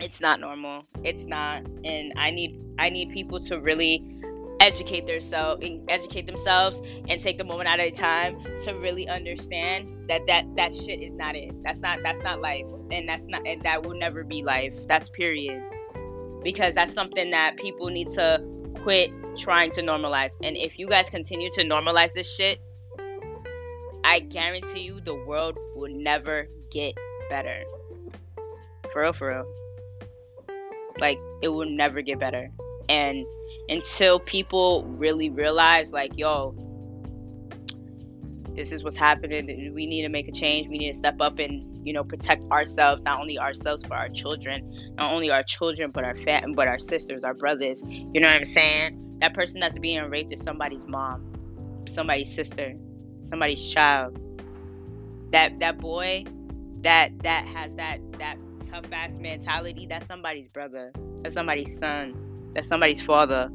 it's 0.00 0.20
not 0.20 0.40
normal 0.40 0.84
it's 1.04 1.24
not 1.24 1.64
and 1.84 2.12
i 2.16 2.30
need 2.30 2.60
i 2.78 2.90
need 2.90 3.10
people 3.10 3.40
to 3.40 3.60
really 3.60 4.16
educate 4.66 5.06
themselves 5.06 5.64
educate 5.88 6.26
themselves 6.26 6.80
and 7.08 7.20
take 7.20 7.40
a 7.40 7.44
moment 7.44 7.68
out 7.68 7.78
of 7.78 7.94
time 7.94 8.36
to 8.62 8.72
really 8.72 9.08
understand 9.08 10.08
that 10.08 10.20
that 10.26 10.44
that 10.56 10.72
shit 10.72 11.00
is 11.00 11.14
not 11.14 11.36
it. 11.36 11.52
That's 11.62 11.80
not 11.80 12.00
that's 12.02 12.20
not 12.20 12.40
life 12.40 12.66
and 12.90 13.08
that's 13.08 13.26
not 13.26 13.46
and 13.46 13.62
that 13.62 13.84
will 13.84 13.96
never 13.96 14.24
be 14.24 14.42
life. 14.42 14.74
That's 14.88 15.08
period. 15.08 15.62
Because 16.42 16.74
that's 16.74 16.92
something 16.92 17.30
that 17.30 17.56
people 17.56 17.88
need 17.88 18.10
to 18.10 18.44
quit 18.82 19.10
trying 19.38 19.70
to 19.72 19.82
normalize. 19.82 20.32
And 20.42 20.56
if 20.56 20.78
you 20.78 20.88
guys 20.88 21.08
continue 21.10 21.50
to 21.52 21.62
normalize 21.62 22.12
this 22.12 22.28
shit 22.34 22.60
i 24.06 24.20
guarantee 24.20 24.80
you 24.80 25.00
the 25.00 25.14
world 25.26 25.58
will 25.74 25.92
never 25.92 26.46
get 26.70 26.94
better. 27.28 27.64
For 28.92 29.02
real 29.02 29.12
for 29.12 29.28
real. 29.28 29.44
Like 31.00 31.18
it 31.42 31.48
will 31.48 31.68
never 31.68 32.02
get 32.02 32.18
better. 32.20 32.48
And 32.88 33.26
until 33.68 34.20
people 34.20 34.84
really 34.86 35.30
realize 35.30 35.92
like 35.92 36.16
yo 36.16 36.54
this 38.56 38.72
is 38.72 38.82
what's 38.82 38.96
happening. 38.96 39.72
We 39.74 39.86
need 39.86 40.02
to 40.02 40.08
make 40.08 40.28
a 40.28 40.32
change. 40.32 40.66
We 40.68 40.78
need 40.78 40.92
to 40.92 40.96
step 40.96 41.20
up 41.20 41.38
and 41.38 41.86
you 41.86 41.92
know 41.92 42.02
protect 42.02 42.50
ourselves 42.50 43.02
not 43.02 43.20
only 43.20 43.38
ourselves 43.38 43.82
but 43.82 43.92
our 43.92 44.08
children. 44.08 44.94
Not 44.96 45.12
only 45.12 45.30
our 45.30 45.42
children 45.42 45.90
but 45.90 46.04
our 46.04 46.16
fat 46.24 46.44
but 46.54 46.66
our 46.66 46.78
sisters 46.78 47.22
our 47.22 47.34
brothers. 47.34 47.82
You 47.86 48.20
know 48.20 48.28
what 48.28 48.36
i'm 48.36 48.44
saying? 48.46 49.18
That 49.20 49.34
person 49.34 49.60
that's 49.60 49.78
being 49.78 50.02
raped 50.04 50.32
is 50.32 50.42
somebody's 50.42 50.86
mom 50.86 51.32
somebody's 51.88 52.34
sister 52.34 52.74
somebody's 53.28 53.62
child. 53.62 54.18
That 55.32 55.58
that 55.60 55.78
boy 55.78 56.24
that 56.80 57.10
that 57.22 57.46
has 57.46 57.74
that 57.74 57.98
that 58.18 58.38
tough 58.70 58.86
ass 58.90 59.10
mentality 59.18 59.86
that's 59.88 60.06
somebody's 60.06 60.48
brother. 60.48 60.92
That's 61.22 61.34
somebody's 61.34 61.76
son 61.78 62.35
that's 62.56 62.68
somebody's 62.68 63.02
father. 63.02 63.50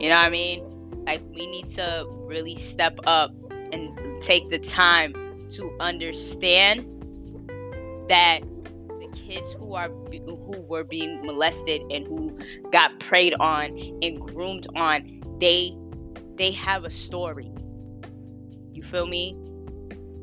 You 0.00 0.08
know 0.08 0.16
what 0.16 0.24
I 0.24 0.30
mean? 0.30 0.64
Like 1.04 1.20
we 1.28 1.46
need 1.46 1.68
to 1.72 2.06
really 2.08 2.56
step 2.56 2.98
up 3.06 3.30
and 3.70 4.22
take 4.22 4.48
the 4.48 4.58
time 4.58 5.12
to 5.50 5.76
understand 5.78 6.80
that 8.08 8.40
the 8.98 9.08
kids 9.14 9.52
who 9.52 9.74
are 9.74 9.90
who 9.90 10.64
were 10.66 10.84
being 10.84 11.20
molested 11.24 11.82
and 11.90 12.06
who 12.06 12.38
got 12.72 12.98
preyed 12.98 13.34
on 13.34 13.78
and 14.02 14.18
groomed 14.20 14.66
on, 14.74 15.20
they 15.38 15.76
they 16.36 16.50
have 16.52 16.84
a 16.84 16.90
story. 16.90 17.50
You 18.72 18.84
feel 18.84 19.06
me? 19.06 19.36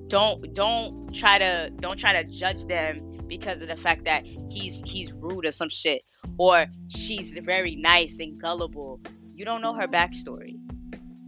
Don't 0.07 0.51
don't 0.55 1.13
try 1.13 1.37
to 1.37 1.69
don't 1.79 1.99
try 1.99 2.13
to 2.13 2.27
judge 2.31 2.65
them 2.65 3.19
because 3.27 3.61
of 3.61 3.67
the 3.67 3.77
fact 3.77 4.05
that 4.05 4.25
he's 4.49 4.81
he's 4.85 5.13
rude 5.13 5.45
or 5.45 5.51
some 5.51 5.69
shit 5.69 6.01
or 6.37 6.67
she's 6.87 7.37
very 7.39 7.75
nice 7.75 8.19
and 8.19 8.39
gullible. 8.39 8.99
You 9.35 9.45
don't 9.45 9.61
know 9.61 9.73
her 9.73 9.87
backstory. 9.87 10.57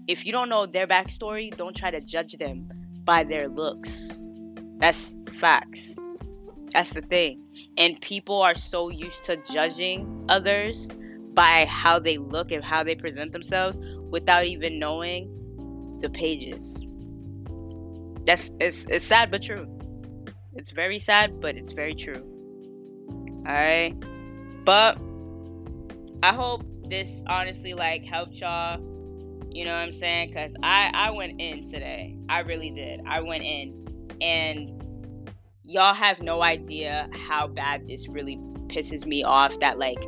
If 0.08 0.26
you 0.26 0.32
don't 0.32 0.50
know 0.50 0.66
their 0.66 0.88
backstory, 0.88 1.56
don't 1.56 1.76
try 1.76 1.92
to 1.92 2.00
judge 2.02 2.38
them 2.38 2.70
by 3.04 3.24
their 3.24 3.48
looks. 3.48 4.20
That's 4.78 5.14
facts. 5.40 5.96
That's 6.72 6.92
the 6.92 7.02
thing. 7.02 7.44
And 7.78 8.00
people 8.02 8.42
are 8.42 8.56
so 8.56 8.90
used 8.90 9.24
to 9.26 9.38
judging 9.52 10.26
others 10.30 10.88
by 11.34 11.66
how 11.66 12.00
they 12.00 12.18
look 12.18 12.52
and 12.52 12.64
how 12.64 12.84
they 12.84 12.96
present 12.96 13.32
themselves 13.32 13.78
without 14.10 14.46
even 14.46 14.80
knowing 14.80 16.00
the 16.02 16.10
pages. 16.10 16.84
That's 18.26 18.52
it's, 18.60 18.86
it's 18.90 19.06
sad 19.06 19.32
but 19.32 19.44
true. 19.44 19.68
It's 20.56 20.72
very 20.72 21.00
sad, 21.00 21.40
but 21.40 21.56
it's 21.56 21.72
very 21.72 21.96
true. 21.96 22.24
Alright? 23.48 23.96
But 24.68 24.98
I 26.22 26.34
hope 26.34 26.62
this 26.90 27.24
honestly 27.26 27.74
like 27.74 28.04
helped 28.04 28.34
y'all. 28.34 28.78
You 29.50 29.64
know 29.64 29.72
what 29.72 29.80
I'm 29.80 29.94
saying? 29.94 30.34
Cause 30.34 30.52
I 30.62 30.92
I 30.94 31.12
went 31.12 31.40
in 31.40 31.70
today. 31.70 32.18
I 32.28 32.40
really 32.40 32.72
did. 32.72 33.00
I 33.08 33.22
went 33.22 33.44
in, 33.44 33.88
and 34.22 35.32
y'all 35.64 35.94
have 35.94 36.20
no 36.20 36.42
idea 36.42 37.10
how 37.14 37.48
bad 37.48 37.88
this 37.88 38.10
really 38.10 38.36
pisses 38.68 39.06
me 39.06 39.24
off. 39.24 39.58
That 39.62 39.80
like 39.80 40.06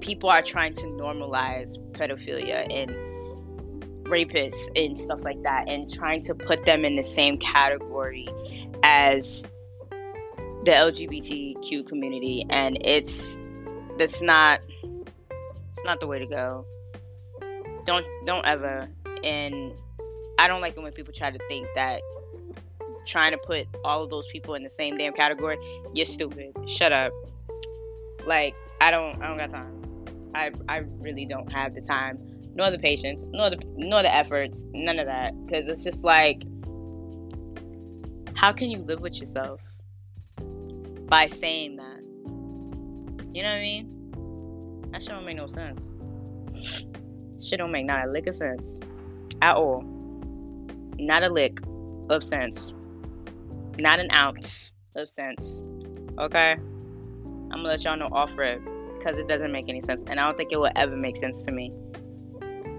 people 0.00 0.30
are 0.30 0.40
trying 0.40 0.72
to 0.76 0.84
normalize 0.84 1.76
pedophilia 1.92 2.66
and 2.74 2.90
rapists 4.06 4.66
and 4.74 4.96
stuff 4.96 5.20
like 5.22 5.42
that, 5.42 5.68
and 5.68 5.92
trying 5.92 6.24
to 6.24 6.34
put 6.34 6.64
them 6.64 6.86
in 6.86 6.96
the 6.96 7.04
same 7.04 7.36
category 7.36 8.26
as 8.82 9.46
the 10.64 10.70
LGBTQ 10.70 11.86
community, 11.86 12.46
and 12.48 12.78
it's 12.80 13.36
that's 13.98 14.22
not 14.22 14.60
it's 15.68 15.84
not 15.84 16.00
the 16.00 16.06
way 16.06 16.18
to 16.18 16.26
go. 16.26 16.64
Don't 17.86 18.06
don't 18.26 18.46
ever. 18.46 18.88
And 19.22 19.72
I 20.38 20.48
don't 20.48 20.60
like 20.60 20.76
it 20.76 20.82
when 20.82 20.92
people 20.92 21.12
try 21.12 21.30
to 21.30 21.38
think 21.48 21.66
that 21.74 22.00
trying 23.06 23.32
to 23.32 23.38
put 23.38 23.66
all 23.84 24.02
of 24.02 24.10
those 24.10 24.24
people 24.32 24.54
in 24.54 24.62
the 24.62 24.70
same 24.70 24.96
damn 24.96 25.12
category. 25.12 25.58
You're 25.92 26.06
stupid. 26.06 26.52
Shut 26.66 26.92
up. 26.92 27.12
Like 28.26 28.54
I 28.80 28.90
don't 28.90 29.22
I 29.22 29.28
don't 29.28 29.38
got 29.38 29.50
time. 29.50 30.30
I 30.34 30.50
I 30.68 30.84
really 30.98 31.26
don't 31.26 31.50
have 31.52 31.74
the 31.74 31.80
time, 31.80 32.18
nor 32.54 32.70
the 32.70 32.78
patience, 32.78 33.22
nor 33.30 33.50
the 33.50 33.58
nor 33.76 34.02
the 34.02 34.14
efforts, 34.14 34.62
none 34.72 34.98
of 34.98 35.06
that. 35.06 35.32
Because 35.46 35.66
it's 35.68 35.84
just 35.84 36.02
like, 36.02 36.42
how 38.34 38.52
can 38.52 38.70
you 38.70 38.78
live 38.78 39.00
with 39.00 39.20
yourself? 39.20 39.60
by 41.08 41.26
saying 41.26 41.76
that. 41.76 42.03
You 43.34 43.42
know 43.42 43.48
what 43.48 43.56
I 43.56 43.62
mean? 43.62 44.90
That 44.92 45.02
shit 45.02 45.10
don't 45.10 45.24
make 45.24 45.36
no 45.36 45.48
sense. 45.48 45.80
Shit 47.44 47.58
don't 47.58 47.72
make 47.72 47.84
not 47.84 48.06
a 48.06 48.10
lick 48.10 48.28
of 48.28 48.34
sense. 48.34 48.78
At 49.42 49.56
all. 49.56 49.82
Not 51.00 51.24
a 51.24 51.28
lick 51.28 51.58
of 52.10 52.22
sense. 52.22 52.72
Not 53.76 53.98
an 53.98 54.08
ounce 54.12 54.70
of 54.94 55.10
sense. 55.10 55.58
Okay? 56.16 56.52
I'm 56.52 57.48
gonna 57.50 57.64
let 57.64 57.82
y'all 57.82 57.96
know 57.96 58.08
off 58.12 58.30
rip 58.36 58.62
because 58.98 59.18
it 59.18 59.26
doesn't 59.26 59.50
make 59.50 59.68
any 59.68 59.82
sense. 59.82 60.02
And 60.08 60.20
I 60.20 60.26
don't 60.26 60.36
think 60.36 60.52
it 60.52 60.56
will 60.56 60.70
ever 60.76 60.96
make 60.96 61.16
sense 61.16 61.42
to 61.42 61.50
me. 61.50 61.72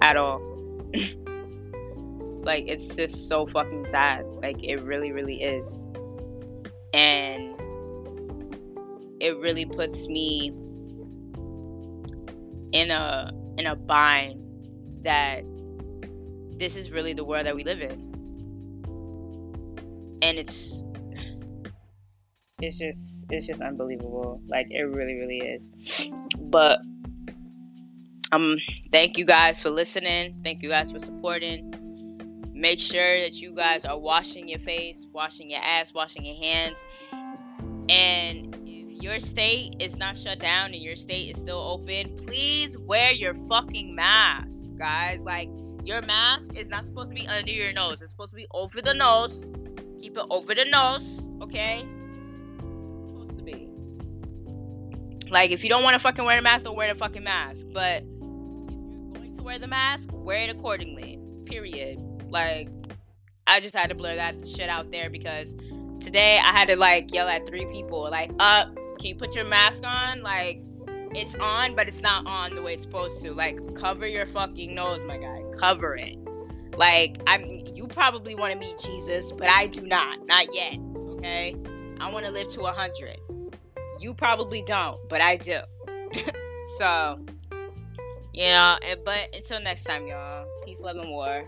At 0.01 0.15
all. 0.15 0.39
like, 2.43 2.63
it's 2.67 2.95
just 2.95 3.27
so 3.27 3.45
fucking 3.45 3.87
sad. 3.89 4.23
Like, 4.41 4.63
it 4.63 4.79
really, 4.83 5.11
really 5.11 5.43
is. 5.43 5.67
And 6.93 7.54
it 9.25 9.39
really 9.39 9.65
puts 9.65 10.07
me 10.07 10.51
in 12.71 12.91
a 12.91 13.31
in 13.57 13.65
a 13.65 13.75
bind 13.75 14.39
that 15.03 15.43
this 16.59 16.75
is 16.75 16.91
really 16.91 17.13
the 17.13 17.23
world 17.23 17.47
that 17.47 17.55
we 17.55 17.63
live 17.63 17.81
in. 17.81 18.13
And 20.21 20.37
it's 20.37 20.83
it's 22.59 22.77
just 22.77 23.25
it's 23.31 23.47
just 23.47 23.61
unbelievable. 23.61 24.41
Like 24.47 24.67
it 24.69 24.83
really 24.83 25.15
really 25.15 25.39
is. 25.39 26.09
But 26.39 26.77
um 28.31 28.57
thank 28.91 29.17
you 29.17 29.25
guys 29.25 29.59
for 29.59 29.71
listening. 29.71 30.39
Thank 30.43 30.61
you 30.61 30.69
guys 30.69 30.91
for 30.91 30.99
supporting. 30.99 31.73
Make 32.53 32.79
sure 32.79 33.21
that 33.21 33.33
you 33.33 33.55
guys 33.55 33.85
are 33.85 33.97
washing 33.97 34.47
your 34.47 34.59
face 34.59 34.99
washing 35.11 35.49
your 35.49 35.61
ass 35.61 35.93
washing 35.95 36.25
your 36.25 36.35
hands. 36.35 36.77
And 37.89 38.64
your 39.05 39.19
state 39.19 39.75
is 39.79 39.95
not 39.95 40.17
shut 40.17 40.39
down 40.39 40.73
and 40.73 40.81
your 40.81 40.95
state 40.95 41.29
is 41.29 41.39
still 41.39 41.59
open, 41.59 42.17
please 42.25 42.75
wear 42.75 43.11
your 43.11 43.35
fucking 43.47 43.93
mask, 43.93 44.57
guys. 44.79 45.21
Like, 45.21 45.47
your 45.83 46.01
mask 46.01 46.55
is 46.55 46.69
not 46.69 46.87
supposed 46.87 47.09
to 47.09 47.15
be 47.15 47.27
under 47.27 47.51
your 47.51 47.71
nose, 47.71 48.01
it's 48.01 48.11
supposed 48.11 48.31
to 48.31 48.35
be 48.35 48.47
over 48.51 48.81
the 48.81 48.95
nose. 48.95 49.45
Keep 50.01 50.17
it 50.17 50.25
over 50.31 50.55
the 50.55 50.65
nose, 50.65 51.21
okay? 51.43 51.85
It's 52.57 53.11
supposed 53.11 53.37
to 53.37 53.43
be. 53.43 53.69
Like, 55.29 55.51
if 55.51 55.63
you 55.63 55.69
don't 55.69 55.83
want 55.83 55.93
to 55.93 55.99
fucking 55.99 56.25
wear 56.25 56.37
the 56.37 56.41
mask, 56.41 56.65
don't 56.65 56.75
wear 56.75 56.91
the 56.91 56.97
fucking 56.97 57.23
mask. 57.23 57.63
But 57.71 58.01
if 58.01 58.07
you're 58.07 59.13
going 59.13 59.37
to 59.37 59.43
wear 59.43 59.59
the 59.59 59.67
mask, 59.67 60.09
wear 60.13 60.37
it 60.37 60.49
accordingly. 60.49 61.19
Period. 61.45 61.99
Like, 62.31 62.69
I 63.45 63.59
just 63.59 63.75
had 63.75 63.89
to 63.89 63.95
blur 63.95 64.15
that 64.15 64.49
shit 64.49 64.67
out 64.67 64.89
there 64.89 65.11
because 65.11 65.47
today 65.99 66.39
I 66.43 66.51
had 66.51 66.69
to 66.69 66.75
like 66.75 67.13
yell 67.13 67.27
at 67.27 67.45
three 67.45 67.67
people, 67.67 68.09
like, 68.09 68.31
up, 68.39 68.69
uh, 68.75 68.81
can 68.97 69.07
you 69.07 69.15
put 69.15 69.35
your 69.35 69.45
mask 69.45 69.83
on? 69.83 70.21
Like, 70.21 70.61
it's 71.13 71.35
on, 71.35 71.75
but 71.75 71.87
it's 71.87 72.01
not 72.01 72.25
on 72.25 72.55
the 72.55 72.61
way 72.61 72.73
it's 72.73 72.83
supposed 72.83 73.21
to. 73.21 73.33
Like, 73.33 73.57
cover 73.75 74.07
your 74.07 74.25
fucking 74.27 74.73
nose, 74.73 75.01
my 75.05 75.17
guy. 75.17 75.43
Cover 75.59 75.95
it. 75.95 76.17
Like 76.77 77.21
I'm 77.25 77.45
you 77.73 77.87
probably 77.87 78.35
want 78.35 78.53
to 78.53 78.59
meet 78.59 78.77
Jesus, 78.79 79.31
but 79.31 79.49
I 79.49 79.67
do 79.67 79.81
not. 79.81 80.25
Not 80.25 80.53
yet. 80.53 80.77
Okay? 80.95 81.55
I 81.99 82.11
want 82.11 82.25
to 82.25 82.31
live 82.31 82.49
to 82.53 82.61
a 82.63 82.71
hundred. 82.71 83.17
You 83.99 84.13
probably 84.13 84.61
don't, 84.61 84.99
but 85.07 85.21
I 85.21 85.37
do. 85.37 85.59
so, 86.77 87.19
you 88.33 88.43
know, 88.43 88.77
but 89.05 89.33
until 89.33 89.61
next 89.61 89.85
time, 89.85 90.07
y'all. 90.07 90.45
Peace, 90.65 90.81
love, 90.81 90.97
and 90.97 91.09
war. 91.09 91.45